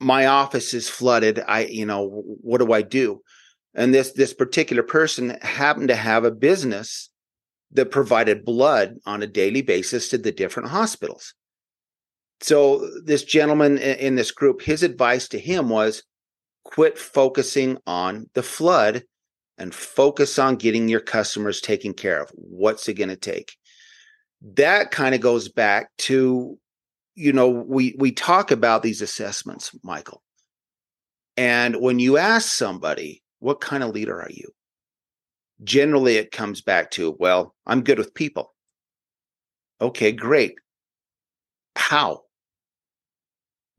my 0.01 0.27
office 0.27 0.75
is 0.75 0.89
flooded. 0.89 1.41
I, 1.47 1.67
you 1.67 1.87
know, 1.87 2.09
what 2.41 2.59
do 2.59 2.73
I 2.73 2.83
do?" 2.83 3.23
And 3.75 3.95
this 3.95 4.13
this 4.13 4.35
particular 4.35 4.83
person 4.83 5.39
happened 5.43 5.89
to 5.89 5.97
have 5.97 6.25
a 6.25 6.33
business 6.33 7.11
that 7.73 7.91
provided 7.91 8.45
blood 8.45 8.97
on 9.07 9.23
a 9.23 9.27
daily 9.27 9.63
basis 9.63 10.09
to 10.09 10.19
the 10.19 10.33
different 10.33 10.69
hospitals. 10.69 11.35
So 12.43 12.89
this 13.05 13.25
gentleman 13.25 13.79
in 13.79 14.17
this 14.17 14.31
group, 14.31 14.63
his 14.63 14.83
advice 14.83 15.29
to 15.29 15.39
him 15.39 15.69
was 15.69 16.03
quit 16.65 16.99
focusing 16.99 17.79
on 17.87 18.29
the 18.35 18.43
flood 18.43 19.05
and 19.59 19.75
focus 19.75 20.39
on 20.39 20.57
getting 20.57 20.89
your 20.89 21.01
customers 21.01 21.61
taken 21.61 21.95
care 21.95 22.21
of. 22.21 22.31
What's 22.35 22.89
it 22.89 22.95
going 22.95 23.11
to 23.11 23.17
take? 23.17 23.57
that 24.43 24.91
kind 24.91 25.15
of 25.15 25.21
goes 25.21 25.49
back 25.49 25.89
to 25.99 26.59
you 27.15 27.33
know 27.33 27.49
we 27.49 27.95
we 27.99 28.11
talk 28.11 28.51
about 28.51 28.83
these 28.83 29.03
assessments 29.03 29.71
Maikel. 29.85 30.19
And 31.37 31.77
when 31.77 31.99
you 31.99 32.19
ask 32.19 32.49
somebody 32.49 33.23
what 33.39 33.61
kind 33.61 33.83
of 33.83 33.91
leader 33.91 34.21
are 34.21 34.31
you? 34.31 34.49
generally 35.65 36.17
it 36.17 36.33
comes 36.33 36.61
back 36.61 36.91
to 36.91 37.15
well 37.21 37.55
i'm 37.67 37.85
good 37.85 37.99
with 37.99 38.15
people. 38.15 38.53
Okay 39.81 40.13
great. 40.13 40.55
How 41.77 42.23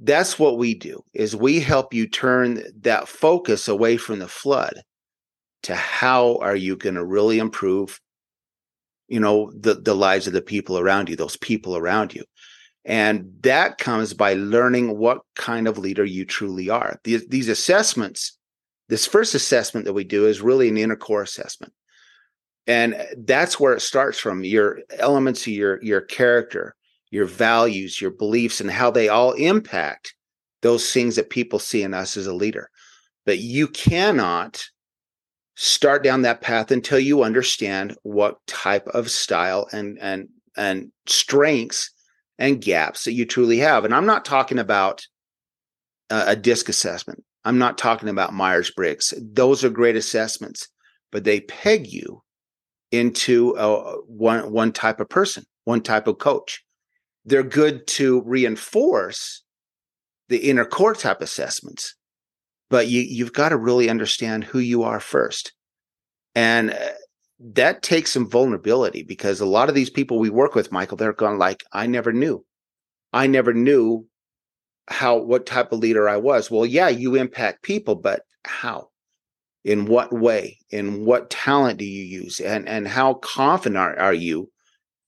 that's 0.04 0.38
what 0.38 0.58
we 0.58 0.74
do 0.74 1.04
is 1.14 1.36
we 1.36 1.60
help 1.60 1.94
you 1.94 2.08
turn 2.08 2.64
that 2.82 3.08
focus 3.08 3.68
away 3.68 3.98
from 3.98 4.20
the 4.20 4.28
flood 4.28 4.82
to 5.64 5.76
how 5.76 6.38
are 6.38 6.56
you 6.56 6.76
going 6.76 6.96
to 6.96 7.06
really 7.06 7.40
improve 7.40 8.00
you 9.08 9.20
know 9.20 9.52
the 9.56 9.76
the 9.76 9.96
lives 9.96 10.28
of 10.28 10.34
the 10.34 10.42
people 10.42 10.78
around 10.78 11.10
you 11.10 11.16
those 11.16 11.38
people 11.38 11.78
around 11.78 12.14
you. 12.14 12.24
And 12.86 13.32
that 13.42 13.78
comes 13.78 14.14
by 14.14 14.34
learning 14.34 14.98
what 14.98 15.22
kind 15.36 15.70
of 15.70 15.78
leader 15.78 16.04
you 16.04 16.26
truly 16.26 16.70
are. 16.70 17.00
These, 17.06 17.26
these 17.28 17.48
assessments 17.48 18.38
this 18.90 19.06
first 19.06 19.34
assessment 19.34 19.86
that 19.86 19.94
we 19.94 20.04
do 20.04 20.28
is 20.28 20.42
really 20.42 20.68
an 20.70 20.78
inner 20.78 20.96
core 20.96 21.22
assessment. 21.22 21.74
And 22.68 22.94
eh, 22.94 23.06
that's 23.18 23.60
where 23.60 23.74
it 23.74 23.82
starts 23.82 24.20
from 24.20 24.44
your 24.44 24.80
elements 24.98 25.42
of 25.42 25.54
your 25.54 25.82
your 25.84 26.02
character 26.02 26.76
your 27.14 27.26
values 27.26 28.02
your 28.02 28.10
beliefs 28.10 28.60
and 28.60 28.72
how 28.72 28.90
they 28.90 29.08
all 29.08 29.34
impact 29.34 30.16
those 30.64 30.92
things 30.92 31.16
that 31.16 31.30
people 31.30 31.60
see 31.60 31.84
in 31.84 31.94
us 31.94 32.18
as 32.18 32.26
a 32.26 32.34
leader. 32.34 32.70
But 33.26 33.38
you 33.38 33.68
cannot 33.68 34.64
start 35.56 36.04
down 36.04 36.24
that 36.24 36.42
path 36.42 36.72
until 36.72 36.98
you 36.98 37.22
understand 37.22 37.96
what 38.02 38.38
type 38.48 38.88
of 38.88 39.12
style 39.12 39.68
and 39.72 40.00
and 40.02 40.28
and 40.58 40.92
strengths 41.06 41.92
and 42.40 42.62
gaps 42.62 43.04
that 43.04 43.14
you 43.14 43.26
truly 43.26 43.60
have. 43.60 43.86
And 43.86 43.94
i'm 43.94 44.08
not 44.08 44.26
talking 44.26 44.58
about 44.58 45.06
a, 46.10 46.24
a 46.30 46.36
disc 46.36 46.68
assessment. 46.68 47.24
I'm 47.46 47.60
not 47.60 47.78
talking 47.78 48.10
about 48.10 48.34
myers-briggs. 48.34 49.14
Those 49.22 49.64
are 49.64 49.70
great 49.70 49.96
assessments 49.96 50.68
but 51.12 51.24
they 51.24 51.42
peg 51.42 51.86
you 51.88 52.24
into 52.92 53.56
a, 53.58 53.98
one 54.08 54.52
one 54.52 54.72
type 54.74 55.00
of 55.00 55.08
person 55.08 55.46
one 55.64 55.82
type 55.82 56.08
of 56.08 56.18
coach 56.18 56.64
they're 57.26 57.44
good 57.44 57.86
to 57.88 58.22
reinforce 58.26 59.44
the 60.30 60.50
inner 60.50 60.66
core 60.66 60.96
type 60.96 61.22
assessments 61.22 61.96
but 62.70 62.88
you 62.88 63.02
you've 63.02 63.34
got 63.34 63.50
to 63.50 63.58
really 63.58 63.90
understand 63.90 64.44
who 64.44 64.60
you 64.60 64.84
are 64.84 65.00
first 65.00 65.54
and 66.36 66.72
uh, 66.72 66.90
that 67.40 67.84
takes 67.84 68.12
some 68.12 68.30
vulnerability 68.30 69.04
because 69.04 69.42
a 69.42 69.46
lot 69.46 69.70
of 69.70 69.76
these 69.76 69.90
people 69.90 70.20
we 70.20 70.30
work 70.30 70.56
with, 70.56 70.72
Maikel, 70.72 70.98
they're 70.98 71.14
going 71.14 71.38
like, 71.38 71.64
I 71.74 71.88
never 71.88 72.14
knew. 72.14 72.46
I 73.12 73.28
never 73.28 73.54
knew 73.54 74.08
how 74.88 75.18
what 75.18 75.46
type 75.46 75.72
of 75.72 75.80
leader 75.80 76.08
I 76.08 76.18
was. 76.18 76.50
Well, 76.50 76.66
yeah, 76.66 76.90
you 76.90 77.16
impact 77.16 77.64
people, 77.64 77.96
but 77.96 78.22
how? 78.46 78.90
In 79.64 79.86
what 79.86 80.12
way? 80.12 80.58
In 80.72 81.06
what 81.06 81.30
talent 81.30 81.80
do 81.80 81.86
you 81.86 82.04
use? 82.04 82.40
And 82.40 82.68
and 82.68 82.88
how 82.88 83.16
confident 83.16 83.78
are, 83.78 83.98
are 83.98 84.14
you? 84.14 84.50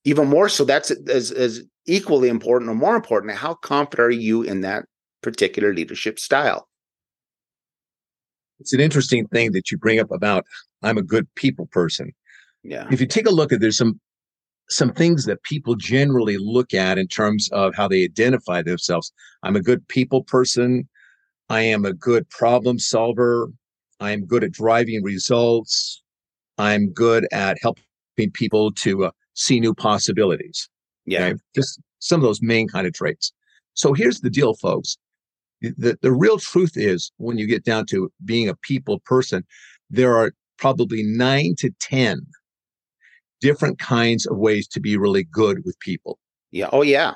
Even 0.04 0.28
more 0.28 0.48
so, 0.50 0.64
that's 0.64 0.92
as, 0.92 1.32
as 1.32 1.64
equally 1.86 2.30
important 2.30 2.70
or 2.70 2.76
more 2.76 2.96
important. 2.96 3.34
How 3.34 3.54
confident 3.54 4.08
are 4.08 4.12
you 4.12 4.42
in 4.42 4.62
that 4.62 4.86
particular 5.22 5.74
leadership 5.74 6.20
style? 6.20 6.68
It's 8.60 8.74
an 8.74 8.80
interesting 8.80 9.28
thing 9.28 9.52
that 9.52 9.72
you 9.72 9.78
bring 9.78 10.00
up 10.00 10.12
about 10.12 10.46
I'm 10.82 10.98
a 10.98 11.04
good 11.04 11.28
people 11.36 11.68
person. 11.68 12.12
Yeah. 12.64 12.88
If 12.92 13.02
you 13.02 13.08
take 13.08 13.28
a 13.28 13.32
look 13.32 13.52
at 13.52 13.60
there's 13.60 13.78
some 13.78 14.00
some 14.70 14.92
things 14.92 15.26
that 15.26 15.44
people 15.44 15.76
generally 15.76 16.38
look 16.38 16.74
at 16.74 16.98
in 16.98 17.08
terms 17.08 17.50
of 17.52 17.76
how 17.76 17.88
they 17.88 18.04
identify 18.04 18.62
themselves. 18.62 19.12
I'm 19.44 19.56
a 19.56 19.62
good 19.62 19.88
people 19.88 20.24
person. 20.24 20.88
I 21.50 21.62
am 21.62 21.86
a 21.86 21.94
good 21.94 22.28
problem 22.30 22.80
solver. 22.80 23.48
I'm 24.00 24.26
good 24.26 24.44
at 24.44 24.52
driving 24.52 25.04
results. 25.04 26.02
I'm 26.58 26.92
good 26.92 27.28
at 27.32 27.58
helping 27.62 28.32
people 28.34 28.72
to 28.72 29.06
uh, 29.06 29.12
see 29.36 29.60
new 29.60 29.74
possibilities. 29.74 30.70
Yeah. 31.06 31.26
Okay? 31.26 31.40
Just 31.56 31.80
some 32.00 32.20
of 32.20 32.24
those 32.24 32.42
main 32.42 32.68
kind 32.68 32.88
of 32.88 32.94
traits. 32.94 33.32
So 33.74 33.94
here's 33.94 34.22
the 34.22 34.30
deal, 34.30 34.56
folks. 34.56 34.98
The, 35.62 35.98
the 36.02 36.12
real 36.12 36.38
truth 36.38 36.74
is 36.76 37.12
when 37.18 37.38
you 37.38 37.48
get 37.48 37.64
down 37.64 37.86
to 37.88 38.12
being 38.24 38.50
a 38.50 38.56
people 38.56 39.00
person, 39.00 39.44
there 39.90 40.16
are 40.18 40.34
probably 40.58 41.04
nine 41.04 41.56
to 41.60 41.72
10 41.80 42.26
different 43.42 43.80
kinds 43.80 44.26
of 44.26 44.38
ways 44.38 44.68
to 44.70 44.80
be 44.80 44.98
really 44.98 45.24
good 45.24 45.64
with 45.66 45.80
people. 45.80 46.20
Yeah. 46.52 46.70
Oh, 46.72 46.82
yeah. 46.82 47.14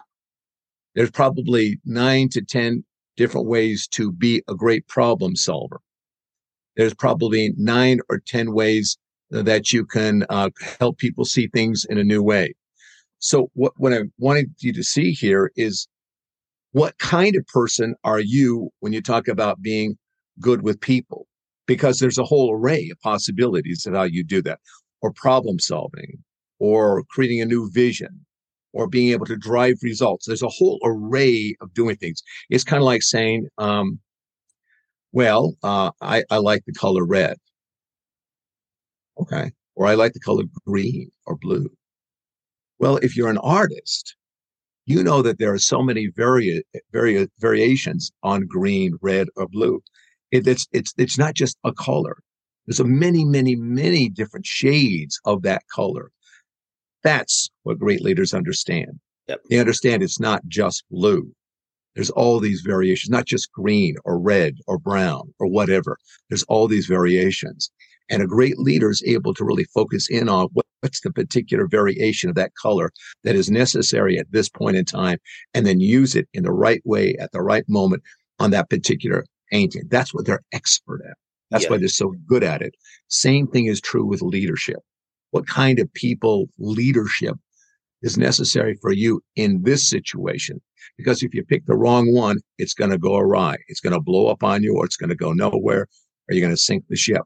There's 0.95 1.12
probably 1.12 1.80
nine 1.86 2.30
to 2.30 2.41
10 2.41 2.84
different 3.15 3.47
ways 3.47 3.88
to 3.89 4.12
be 4.12 4.43
a 4.47 4.56
great 4.56 4.88
problem 4.88 5.36
solver. 5.36 5.80
There's 6.75 6.93
probably 6.93 7.54
nine 7.58 7.99
or 8.10 8.21
10 8.25 8.54
ways 8.54 8.97
that 9.30 9.71
you 9.71 9.86
can 9.86 10.25
uh, 10.30 10.49
help 10.80 10.97
people 10.97 11.25
see 11.25 11.47
things 11.47 11.86
in 11.89 11.97
a 11.97 12.04
new 12.04 12.23
way. 12.23 12.54
So 13.19 13.51
what, 13.53 13.73
what 13.77 13.93
I 13.93 14.03
wanted 14.17 14.53
you 14.60 14.73
to 14.73 14.84
see 14.84 15.12
here 15.12 15.51
is 15.55 15.88
what 16.71 16.97
kind 16.97 17.36
of 17.36 17.45
person 17.47 17.95
are 18.03 18.19
you 18.19 18.69
when 18.79 18.93
you 18.93 19.01
talk 19.01 19.27
about 19.27 19.62
being 19.62 19.97
good 20.39 20.62
with 20.62 20.79
people? 20.79 21.27
Because 21.67 21.99
there's 21.99 22.17
a 22.17 22.23
whole 22.23 22.51
array 22.51 22.89
of 22.91 22.99
possibilities 23.01 23.86
of 23.86 23.93
how 23.93 24.03
you 24.03 24.23
do 24.23 24.41
that 24.43 24.60
or 25.01 25.12
problem 25.12 25.60
solving 25.60 26.23
or 26.60 27.03
creating 27.10 27.41
a 27.41 27.45
new 27.45 27.69
vision 27.71 28.25
or 28.73 28.88
being 28.88 29.12
able 29.12 29.25
to 29.25 29.38
drive 29.38 29.77
results. 29.82 30.25
There's 30.25 30.43
a 30.43 30.49
whole 30.49 30.79
array 30.84 31.55
of 31.62 31.73
doing 31.73 31.95
things. 31.95 32.21
It's 32.49 32.63
kind 32.63 32.82
of 32.82 32.86
like 32.86 33.03
saying, 33.03 33.47
um, 33.58 33.99
well, 35.12 35.55
uh, 35.63 35.91
I, 36.01 36.23
I 36.29 36.38
like 36.38 36.63
the 36.65 36.73
color 36.73 37.05
red. 37.05 37.38
Okay. 39.19 39.51
Or 39.75 39.88
I 39.88 39.95
like 39.95 40.13
the 40.13 40.19
color 40.19 40.43
green 40.65 41.12
or 41.25 41.36
blue. 41.36 41.69
Well, 42.80 42.98
if 42.98 43.15
you're 43.15 43.30
an 43.30 43.38
artist, 43.39 44.15
you 44.86 45.04
know 45.04 45.22
that 45.22 45.38
there 45.38 45.54
are 45.54 45.60
so 45.60 45.84
many 45.84 46.08
vari- 46.15 46.63
vari- 46.92 47.28
variations 47.39 48.12
on 48.24 48.48
green, 48.48 48.98
red, 49.02 49.28
or 49.36 49.48
blue. 49.48 49.82
It, 50.32 50.48
it's, 50.48 50.68
it's, 50.72 50.94
it's 50.98 51.18
not 51.18 51.36
just 51.36 51.58
a 51.63 51.74
color. 51.74 52.18
There's 52.65 52.80
a 52.80 52.86
many, 52.86 53.26
many, 53.26 53.56
many 53.56 54.10
different 54.10 54.46
shades 54.46 55.20
of 55.26 55.42
that 55.44 55.63
color. 55.74 56.12
That's 57.04 57.50
what 57.63 57.80
great 57.80 58.02
leaders 58.02 58.34
understand. 58.34 59.00
Yep. 59.28 59.42
They 59.50 59.60
understand 59.60 60.02
it's 60.02 60.20
not 60.20 60.42
just 60.48 60.84
blue. 60.89 61.32
There's 61.96 62.10
all 62.12 62.39
these 62.39 62.62
variations, 62.62 63.10
not 63.10 63.26
just 63.26 63.52
green 63.52 63.96
or 64.06 64.20
red 64.20 64.56
or 64.68 64.78
brown 64.78 65.34
or 65.39 65.48
whatever. 65.48 65.98
There's 66.30 66.44
all 66.44 66.68
these 66.68 66.86
variations. 66.86 67.72
And 68.10 68.22
a 68.22 68.28
great 68.28 68.58
leader 68.58 68.89
is 68.89 69.04
able 69.06 69.34
to 69.36 69.45
really 69.45 69.65
focus 69.65 70.10
in 70.10 70.30
on 70.30 70.50
what's 70.54 71.02
the 71.02 71.12
particular 71.12 71.67
variation 71.67 72.30
of 72.30 72.36
that 72.36 72.56
color 72.56 72.91
that 73.24 73.36
is 73.36 73.52
necessary 73.52 74.17
at 74.17 74.32
this 74.32 74.50
point 74.50 74.78
in 74.78 74.86
time, 74.86 75.19
and 75.54 75.65
then 75.65 75.80
use 75.80 76.15
it 76.15 76.28
in 76.34 76.43
the 76.43 76.52
right 76.52 76.82
way 76.86 77.15
at 77.19 77.32
the 77.32 77.41
right 77.41 77.67
moment 77.67 78.04
on 78.39 78.52
that 78.52 78.69
particular 78.69 79.26
painting. 79.52 79.84
That's 79.89 80.13
what 80.13 80.26
they're 80.26 80.43
expert 80.54 81.02
at. 81.08 81.17
That's 81.52 81.65
yeah. 81.65 81.72
why 81.72 81.78
they're 81.78 81.88
so 81.88 82.13
good 82.28 82.43
at 82.43 82.62
it. 82.62 82.76
Same 83.08 83.48
thing 83.48 83.65
is 83.65 83.82
true 83.82 84.06
with 84.06 84.22
leadership. 84.22 84.78
What 85.32 85.48
kind 85.48 85.80
of 85.80 85.93
people 85.93 86.48
leadership 86.58 87.36
is 88.02 88.17
necessary 88.17 88.78
for 88.82 88.91
you 88.91 89.22
in 89.36 89.63
this 89.63 89.88
situation? 89.88 90.62
Because 90.98 91.24
if 91.24 91.34
you 91.34 91.43
pick 91.43 91.65
the 91.65 91.78
wrong 91.78 92.13
one, 92.13 92.39
it's 92.58 92.74
going 92.74 92.91
to 92.91 92.98
go 92.98 93.17
awry. 93.17 93.58
It's 93.67 93.80
going 93.80 93.93
to 93.93 94.00
blow 94.00 94.28
up 94.28 94.43
on 94.43 94.63
you 94.63 94.76
or 94.76 94.86
it's 94.86 94.98
going 94.98 95.10
to 95.10 95.15
go 95.15 95.34
nowhere 95.34 95.82
or 95.82 96.34
you're 96.34 96.41
going 96.41 96.56
to 96.56 96.62
sink 96.62 96.86
the 96.89 96.95
ship. 96.95 97.22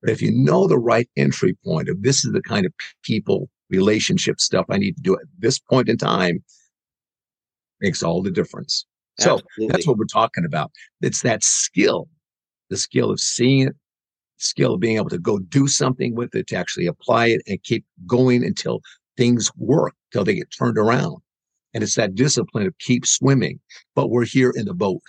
But 0.00 0.10
if 0.10 0.22
you 0.22 0.32
know 0.32 0.66
the 0.66 0.78
right 0.78 1.08
entry 1.16 1.56
point 1.64 1.88
of 1.88 2.02
this 2.02 2.24
is 2.24 2.32
the 2.32 2.42
kind 2.42 2.66
of 2.66 2.72
people 3.02 3.48
relationship 3.68 4.40
stuff 4.40 4.66
I 4.68 4.78
need 4.78 4.96
to 4.96 5.02
do 5.02 5.14
at 5.14 5.26
this 5.38 5.58
point 5.58 5.88
in 5.88 5.96
time, 5.96 6.42
makes 7.80 8.02
all 8.02 8.22
the 8.22 8.30
difference. 8.30 8.84
So 9.18 9.40
that's 9.68 9.86
what 9.86 9.98
we're 9.98 10.06
talking 10.06 10.44
about. 10.46 10.70
It's 11.02 11.22
that 11.22 11.44
skill 11.44 12.08
the 12.70 12.76
skill 12.76 13.10
of 13.10 13.20
seeing 13.20 13.68
it, 13.68 13.76
skill 14.38 14.74
of 14.74 14.80
being 14.80 14.96
able 14.96 15.10
to 15.10 15.18
go 15.18 15.38
do 15.38 15.68
something 15.68 16.14
with 16.14 16.34
it, 16.34 16.46
to 16.46 16.56
actually 16.56 16.86
apply 16.86 17.26
it 17.26 17.42
and 17.46 17.62
keep 17.62 17.84
going 18.06 18.42
until 18.42 18.80
things 19.18 19.50
work, 19.56 19.92
till 20.12 20.24
they 20.24 20.36
get 20.36 20.48
turned 20.56 20.78
around. 20.78 21.18
And 21.74 21.82
it's 21.84 21.96
that 21.96 22.14
discipline 22.14 22.66
of 22.66 22.78
keep 22.78 23.04
swimming. 23.04 23.60
But 23.94 24.08
we're 24.08 24.24
here 24.24 24.52
in 24.56 24.64
the 24.64 24.74
boat. 24.74 25.02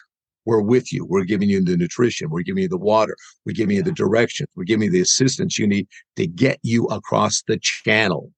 We're 0.46 0.62
with 0.62 0.92
you. 0.92 1.06
We're 1.06 1.24
giving 1.24 1.50
you 1.50 1.64
the 1.64 1.78
nutrition. 1.78 2.30
We're 2.30 2.42
giving 2.42 2.64
you 2.64 2.70
the 2.70 2.78
water. 2.78 3.16
We're 3.46 3.54
giving 3.54 3.76
you 3.76 3.84
the 3.84 3.92
direction. 3.92 4.48
We're 4.56 4.64
giving 4.64 4.86
you 4.86 4.92
the 4.92 5.02
assistance 5.02 5.60
you 5.60 5.68
need 5.68 5.88
to 6.16 6.28
get 6.28 6.60
you 6.64 6.86
across 6.88 7.44
the 7.48 7.60
channel. 7.60 8.32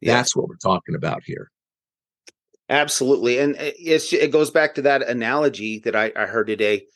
Yeah. 0.00 0.14
That's 0.14 0.34
what 0.34 0.48
we're 0.48 0.56
talking 0.56 0.94
about 0.94 1.22
here. 1.24 1.50
Absolutely. 2.68 3.38
And 3.38 3.54
uh, 3.54 3.70
it's, 3.78 4.12
it 4.12 4.32
goes 4.32 4.50
back 4.50 4.74
to 4.74 4.82
that 4.82 5.02
analogy 5.02 5.78
that 5.80 5.94
I, 5.94 6.12
I 6.16 6.26
heard 6.26 6.48
today 6.48 6.86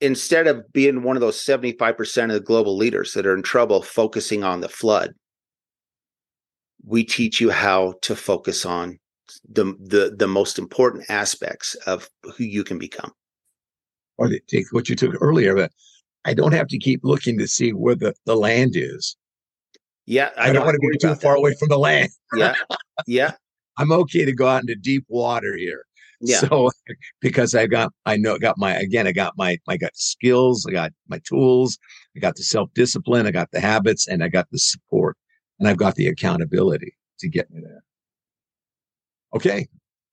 instead 0.00 0.46
of 0.46 0.70
being 0.72 1.02
one 1.02 1.16
of 1.16 1.20
those 1.20 1.42
75% 1.42 2.24
of 2.24 2.30
the 2.30 2.40
global 2.40 2.76
leaders 2.76 3.14
that 3.14 3.26
are 3.26 3.34
in 3.34 3.42
trouble 3.42 3.82
focusing 3.82 4.44
on 4.44 4.60
the 4.60 4.68
flood, 4.68 5.14
we 6.84 7.04
teach 7.04 7.40
you 7.40 7.50
how 7.50 7.94
to 8.02 8.14
focus 8.14 8.64
on 8.64 8.98
the 9.50 9.64
the, 9.80 10.14
the 10.16 10.28
most 10.28 10.58
important 10.58 11.04
aspects 11.10 11.74
of 11.86 12.08
who 12.36 12.44
you 12.44 12.64
can 12.64 12.78
become. 12.78 13.12
Or 14.18 14.28
take 14.48 14.66
what 14.72 14.88
you 14.88 14.96
took 14.96 15.14
earlier, 15.20 15.54
but 15.54 15.70
I 16.24 16.34
don't 16.34 16.52
have 16.52 16.68
to 16.68 16.78
keep 16.78 17.00
looking 17.04 17.38
to 17.38 17.46
see 17.46 17.70
where 17.72 17.94
the, 17.94 18.14
the 18.26 18.34
land 18.34 18.72
is. 18.74 19.16
Yeah, 20.06 20.30
I, 20.36 20.50
I 20.50 20.52
don't 20.52 20.64
want 20.64 20.74
to 20.80 20.88
be 20.88 20.98
too 20.98 21.14
far 21.14 21.34
that. 21.34 21.38
away 21.38 21.54
from 21.54 21.68
the 21.68 21.78
land. 21.78 22.10
yeah, 22.34 22.54
yeah. 23.06 23.32
I'm 23.78 23.92
okay 23.92 24.24
to 24.24 24.32
go 24.32 24.48
out 24.48 24.62
into 24.62 24.74
deep 24.74 25.04
water 25.08 25.56
here. 25.56 25.84
Yeah. 26.20 26.40
So 26.40 26.70
because 27.20 27.54
I 27.54 27.66
got 27.66 27.92
I 28.06 28.16
know 28.16 28.38
got 28.38 28.58
my 28.58 28.74
again 28.74 29.06
I 29.06 29.12
got 29.12 29.34
my 29.36 29.58
I 29.68 29.76
got 29.76 29.96
skills, 29.96 30.66
I 30.68 30.72
got 30.72 30.92
my 31.08 31.20
tools, 31.24 31.78
I 32.16 32.20
got 32.20 32.36
the 32.36 32.42
self-discipline, 32.42 33.26
I 33.26 33.30
got 33.30 33.50
the 33.52 33.60
habits, 33.60 34.08
and 34.08 34.24
I 34.24 34.28
got 34.28 34.50
the 34.50 34.58
support, 34.58 35.16
and 35.58 35.68
I've 35.68 35.76
got 35.76 35.94
the 35.94 36.08
accountability 36.08 36.94
to 37.20 37.28
get 37.28 37.50
me 37.50 37.60
there. 37.60 37.84
Okay. 39.34 39.68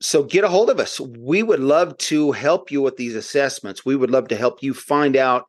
So 0.06 0.22
get 0.22 0.44
a 0.44 0.48
hold 0.48 0.70
of 0.70 0.80
us. 0.80 1.00
We 1.00 1.42
would 1.42 1.60
love 1.60 1.98
to 1.98 2.32
help 2.32 2.70
you 2.70 2.80
with 2.80 2.96
these 2.96 3.16
assessments. 3.16 3.84
We 3.84 3.96
would 3.96 4.12
love 4.12 4.28
to 4.28 4.36
help 4.36 4.62
you 4.62 4.76
find 4.76 5.16
out 5.16 5.46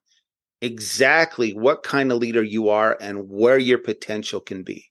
exactly 0.62 1.52
what 1.52 1.82
kind 1.82 2.10
of 2.10 2.16
leader 2.16 2.42
you 2.42 2.70
are 2.70 2.96
and 2.98 3.28
where 3.28 3.58
your 3.58 3.76
potential 3.76 4.40
can 4.40 4.62
be. 4.62 4.86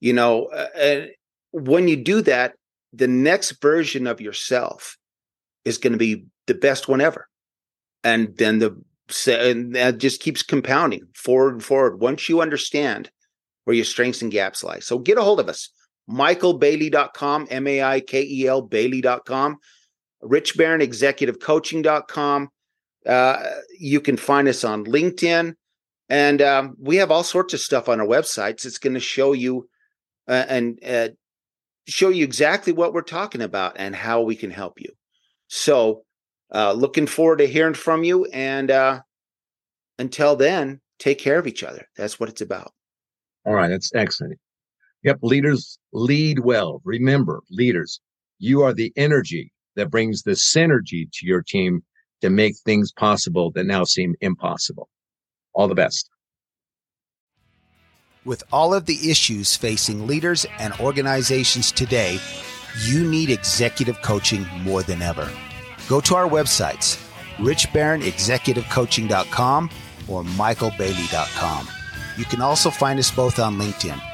You 0.00 0.14
know, 0.14 0.46
uh, 0.46 0.68
and 0.74 1.10
when 1.52 1.86
you 1.86 1.96
do 1.96 2.22
that, 2.22 2.54
the 2.94 3.06
next 3.06 3.60
version 3.60 4.06
of 4.06 4.22
yourself 4.22 4.96
is 5.66 5.76
going 5.76 5.92
to 5.92 5.98
be 5.98 6.24
the 6.46 6.54
best 6.54 6.88
one 6.88 7.02
ever. 7.02 7.28
And 8.02 8.34
then 8.38 8.58
the 8.58 8.74
and 9.28 9.74
that 9.74 9.98
just 9.98 10.22
keeps 10.22 10.42
compounding 10.42 11.06
forward 11.14 11.52
and 11.52 11.62
forward 11.62 12.00
once 12.00 12.26
you 12.30 12.40
understand 12.40 13.10
where 13.64 13.76
your 13.76 13.84
strengths 13.84 14.22
and 14.22 14.32
gaps 14.32 14.64
lie. 14.64 14.78
So 14.78 14.98
get 14.98 15.18
a 15.18 15.22
hold 15.22 15.40
of 15.40 15.50
us. 15.50 15.68
MaikelBailey.com, 16.10 17.48
M 17.50 17.66
A 17.66 17.82
I 17.82 18.00
K 18.00 18.22
E 18.22 18.46
L 18.46 18.62
Bailey.com, 18.62 19.56
Rich 20.22 20.58
Executive 20.58 21.38
Coaching.com. 21.38 22.48
Uh, 23.06 23.50
you 23.78 24.00
can 24.00 24.16
find 24.16 24.48
us 24.48 24.64
on 24.64 24.84
LinkedIn. 24.84 25.54
And 26.08 26.42
um, 26.42 26.76
we 26.78 26.96
have 26.96 27.10
all 27.10 27.24
sorts 27.24 27.54
of 27.54 27.60
stuff 27.60 27.88
on 27.88 28.00
our 28.00 28.06
websites. 28.06 28.66
It's 28.66 28.78
going 28.78 28.94
to 28.94 29.00
show 29.00 29.32
you 29.32 29.68
uh, 30.28 30.44
and 30.48 30.78
uh, 30.86 31.08
show 31.86 32.08
you 32.08 32.24
exactly 32.24 32.72
what 32.72 32.92
we're 32.92 33.02
talking 33.02 33.42
about 33.42 33.76
and 33.76 33.94
how 33.94 34.22
we 34.22 34.36
can 34.36 34.50
help 34.50 34.80
you. 34.80 34.90
So, 35.48 36.04
uh, 36.52 36.72
looking 36.72 37.06
forward 37.06 37.38
to 37.38 37.46
hearing 37.46 37.74
from 37.74 38.04
you. 38.04 38.26
And 38.26 38.70
uh, 38.70 39.00
until 39.98 40.36
then, 40.36 40.80
take 40.98 41.18
care 41.18 41.38
of 41.38 41.46
each 41.46 41.62
other. 41.62 41.86
That's 41.96 42.20
what 42.20 42.28
it's 42.28 42.40
about. 42.40 42.72
All 43.46 43.54
right, 43.54 43.68
that's 43.68 43.94
excellent. 43.94 44.38
Yep, 45.04 45.18
leaders 45.22 45.78
lead 45.92 46.40
well. 46.40 46.82
Remember, 46.84 47.42
leaders, 47.50 48.00
you 48.38 48.62
are 48.62 48.72
the 48.72 48.92
energy 48.96 49.52
that 49.76 49.90
brings 49.90 50.22
the 50.22 50.32
synergy 50.32 51.06
to 51.12 51.26
your 51.26 51.42
team 51.42 51.84
to 52.22 52.30
make 52.30 52.56
things 52.56 52.90
possible 52.90 53.50
that 53.52 53.66
now 53.66 53.84
seem 53.84 54.14
impossible. 54.22 54.88
All 55.52 55.68
the 55.68 55.74
best. 55.74 56.08
With 58.24 58.42
all 58.50 58.72
of 58.72 58.86
the 58.86 59.10
issues 59.10 59.54
facing 59.54 60.06
leaders 60.06 60.46
and 60.58 60.72
organizations 60.80 61.70
today, 61.70 62.18
you 62.86 63.06
need 63.06 63.28
executive 63.28 64.00
coaching 64.00 64.46
more 64.62 64.82
than 64.82 65.02
ever. 65.02 65.30
Go 65.86 66.00
to 66.00 66.14
our 66.14 66.26
websites, 66.26 66.96
richbaronexecutivecoaching.com 67.36 69.70
or 70.08 70.22
maikelbailey.com. 70.22 71.68
You 72.16 72.24
can 72.24 72.40
also 72.40 72.70
find 72.70 72.98
us 72.98 73.10
both 73.10 73.38
on 73.38 73.58
LinkedIn. 73.58 74.13